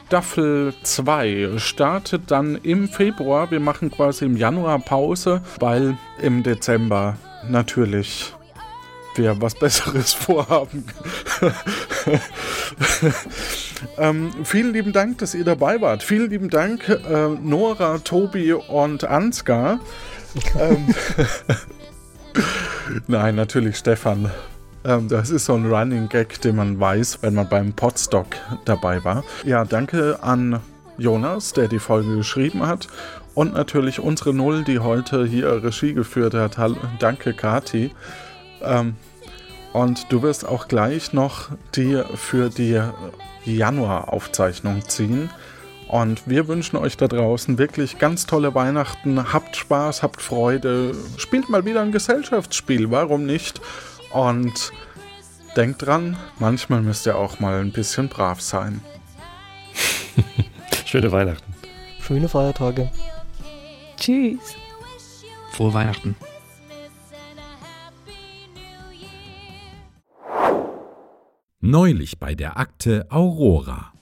[0.07, 3.49] Staffel 2 startet dann im Februar.
[3.49, 7.15] Wir machen quasi im Januar Pause, weil im Dezember
[7.47, 8.33] natürlich
[9.15, 10.85] wir was Besseres vorhaben.
[13.97, 16.03] ähm, vielen lieben Dank, dass ihr dabei wart.
[16.03, 19.79] Vielen lieben Dank, äh, Nora, Tobi und Ansgar.
[20.59, 20.93] ähm,
[23.07, 24.31] Nein, natürlich Stefan.
[24.83, 28.27] Ähm, das ist so ein Running Gag, den man weiß, wenn man beim Podstock
[28.65, 29.23] dabei war.
[29.45, 30.59] Ja, danke an
[30.97, 32.87] Jonas, der die Folge geschrieben hat.
[33.33, 36.57] Und natürlich unsere Null, die heute hier Regie geführt hat.
[36.99, 37.91] Danke, Kati.
[38.63, 38.95] Ähm,
[39.73, 42.81] und du wirst auch gleich noch die für die
[43.45, 45.29] Januar-Aufzeichnung ziehen.
[45.87, 49.33] Und wir wünschen euch da draußen wirklich ganz tolle Weihnachten.
[49.33, 50.95] Habt Spaß, habt Freude.
[51.17, 53.59] Spielt mal wieder ein Gesellschaftsspiel, warum nicht?
[54.13, 54.71] Und
[55.57, 58.81] denkt dran, manchmal müsst ihr auch mal ein bisschen brav sein.
[60.85, 61.53] Schöne Weihnachten.
[62.01, 62.89] Schöne Feiertage.
[63.97, 64.55] Tschüss.
[65.51, 66.15] Frohe Weihnachten.
[71.63, 73.93] Neulich bei der Akte Aurora.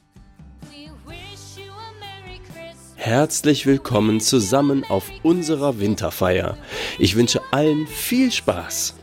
[2.95, 6.57] Herzlich willkommen zusammen auf unserer Winterfeier.
[6.99, 8.95] Ich wünsche allen viel Spaß.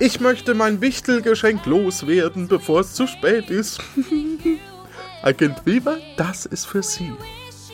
[0.00, 3.80] Ich möchte mein Wichtelgeschenk loswerden, bevor es zu spät ist.
[5.22, 7.12] Agent Weber, das ist für Sie.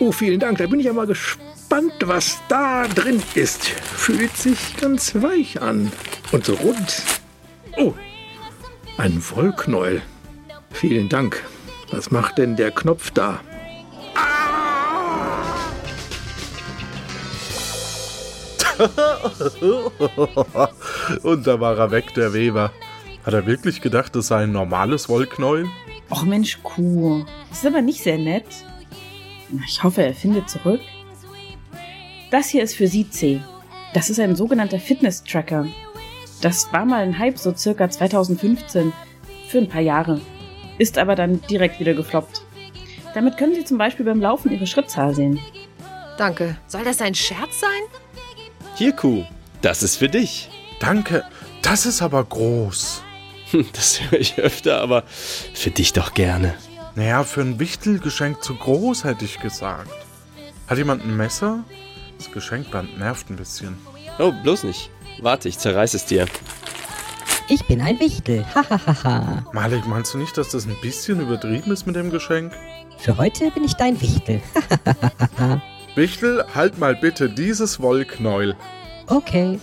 [0.01, 0.59] Oh, vielen Dank.
[0.59, 3.69] Da bin ich ja mal gespannt, was da drin ist.
[3.69, 5.91] Fühlt sich ganz weich an
[6.31, 7.03] und so rund.
[7.79, 7.95] Oh,
[8.99, 10.03] ein Wollknäuel.
[10.71, 11.43] Vielen Dank.
[11.91, 13.41] Was macht denn der Knopf da?
[21.23, 22.73] Und da war er weg, der Weber.
[23.25, 25.67] Hat er wirklich gedacht, das sei ein normales Wollknäuel?
[26.11, 27.25] Och Mensch, Kuh.
[27.49, 28.47] Das ist aber nicht sehr nett.
[29.67, 30.81] Ich hoffe, er findet zurück.
[32.31, 33.41] Das hier ist für Sie, C.
[33.95, 35.67] Das ist ein sogenannter Fitness-Tracker.
[36.41, 38.93] Das war mal ein Hype, so circa 2015.
[39.49, 40.21] Für ein paar Jahre.
[40.79, 42.43] Ist aber dann direkt wieder gefloppt.
[43.15, 45.41] Damit können Sie zum Beispiel beim Laufen Ihre Schrittzahl sehen.
[46.19, 46.57] Danke.
[46.67, 47.71] Soll das ein Scherz sein?
[48.75, 49.25] Hier, Kuh,
[49.63, 50.51] das ist für dich.
[50.81, 51.25] Danke,
[51.63, 53.03] das ist aber groß.
[53.73, 56.55] Das höre ich öfter, aber für dich doch gerne.
[56.97, 59.91] Naja, für ein Wichtelgeschenk zu groß, hätte ich gesagt.
[60.67, 61.65] Hat jemand ein Messer?
[62.19, 63.79] Das Geschenkband nervt ein bisschen.
[64.19, 64.91] Oh, bloß nicht.
[65.21, 66.27] Warte, ich zerreiß es dir.
[67.49, 68.45] Ich bin ein Wichtel.
[68.55, 69.45] Hahaha.
[69.53, 72.53] Malik, meinst du nicht, dass das ein bisschen übertrieben ist mit dem Geschenk?
[72.99, 74.41] Für heute bin ich dein Wichtel.
[75.95, 78.57] Wichtel, halt mal bitte dieses Wollknäuel.
[79.07, 79.59] Okay.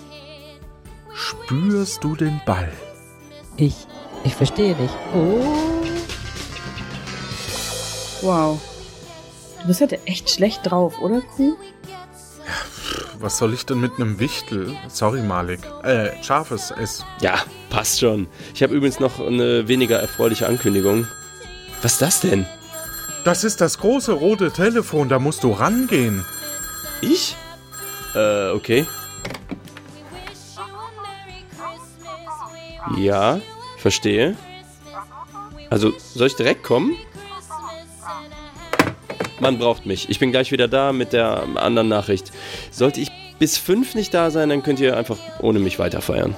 [1.14, 2.72] Spürst du den Ball?
[3.58, 3.88] Ich.
[4.24, 4.92] Ich verstehe dich.
[5.14, 5.84] Oh.
[8.22, 8.60] Wow.
[9.62, 11.56] Du bist heute echt schlecht drauf, oder, Kuh?
[13.20, 14.76] Was soll ich denn mit einem Wichtel?
[14.88, 15.60] Sorry, Malik.
[15.84, 17.06] Äh, scharfes S.
[17.22, 17.36] Ja,
[17.70, 18.28] passt schon.
[18.54, 21.08] Ich habe übrigens noch eine weniger erfreuliche Ankündigung.
[21.82, 22.46] Was ist das denn?
[23.24, 26.26] Das ist das große rote Telefon, da musst du rangehen.
[27.02, 27.36] Ich?
[28.14, 28.86] Äh, okay.
[32.98, 33.40] Ja,
[33.78, 34.36] verstehe.
[35.70, 36.96] Also, soll ich direkt kommen?
[39.40, 40.10] Man braucht mich.
[40.10, 42.32] Ich bin gleich wieder da mit der anderen Nachricht.
[42.72, 46.36] Sollte ich bis fünf nicht da sein, dann könnt ihr einfach ohne mich weiterfeiern.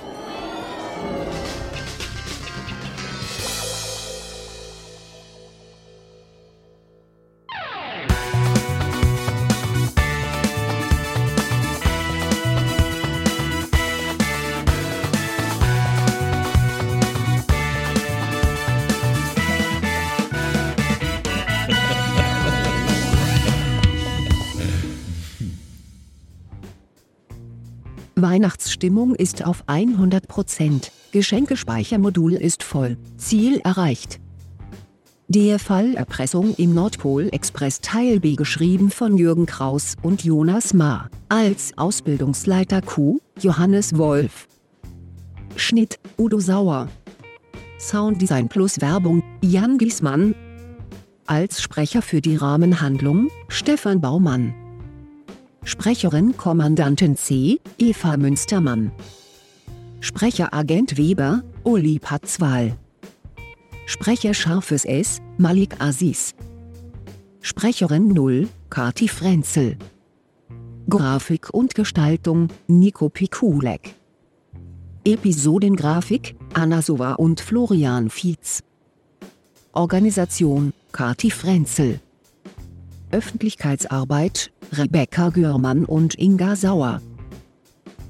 [28.21, 30.91] Weihnachtsstimmung ist auf 100%.
[31.11, 32.97] Geschenkespeichermodul ist voll.
[33.17, 34.19] Ziel erreicht.
[35.29, 41.09] Der Fall Erpressung im Nordpol Express Teil B geschrieben von Jürgen Kraus und Jonas Ma.
[41.29, 44.47] Als Ausbildungsleiter Q, Johannes Wolf.
[45.55, 46.87] Schnitt, Udo Sauer.
[47.79, 50.33] Sounddesign plus Werbung, Jan Giesmann.
[51.25, 54.53] Als Sprecher für die Rahmenhandlung, Stefan Baumann.
[55.67, 58.93] Sprecherin Kommandantin C, Eva Münstermann.
[59.99, 62.77] Sprecher Agent Weber, Uli Patzwal.
[63.85, 66.35] Sprecher Scharfes S, Malik Aziz.
[67.41, 69.75] Sprecherin 0, Kati Frenzel.
[70.89, 73.93] Grafik und Gestaltung, Nico Pikulek.
[75.03, 78.63] Episodengrafik, Anna Sova und Florian Fietz.
[79.73, 81.99] Organisation, Kati Frenzel.
[83.11, 87.01] Öffentlichkeitsarbeit, Rebecca Görmann und Inga Sauer.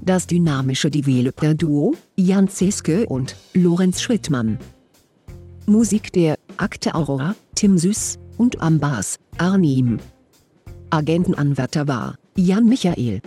[0.00, 4.58] Das dynamische Developer-Duo, Jan Zeske und Lorenz Schrittmann.
[5.66, 9.98] Musik der Akte Aurora, Tim Süß und am Bass, Arnim.
[10.90, 13.20] Agentenanwärter war Jan Michael.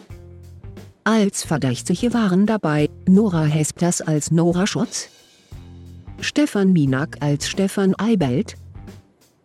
[1.04, 5.10] Als Verdächtige waren dabei Nora Hespers als Nora Schott,
[6.20, 8.56] Stefan Minak als Stefan Eibelt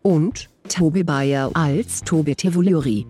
[0.03, 3.07] und Tobi Bayer als Tobi Tevoluri.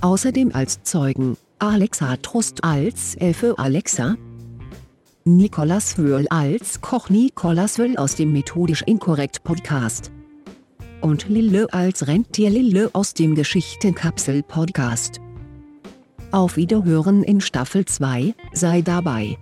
[0.00, 4.16] Außerdem als Zeugen Alexa Trust als Elfe Alexa,
[5.24, 10.10] Nikolas Wöhl als Koch Nikolas Wöhl aus dem Methodisch Inkorrekt Podcast
[11.00, 15.20] und Lille als Rentier Lille aus dem Geschichtenkapsel Podcast.
[16.30, 19.36] Auf Wiederhören in Staffel 2, sei dabei.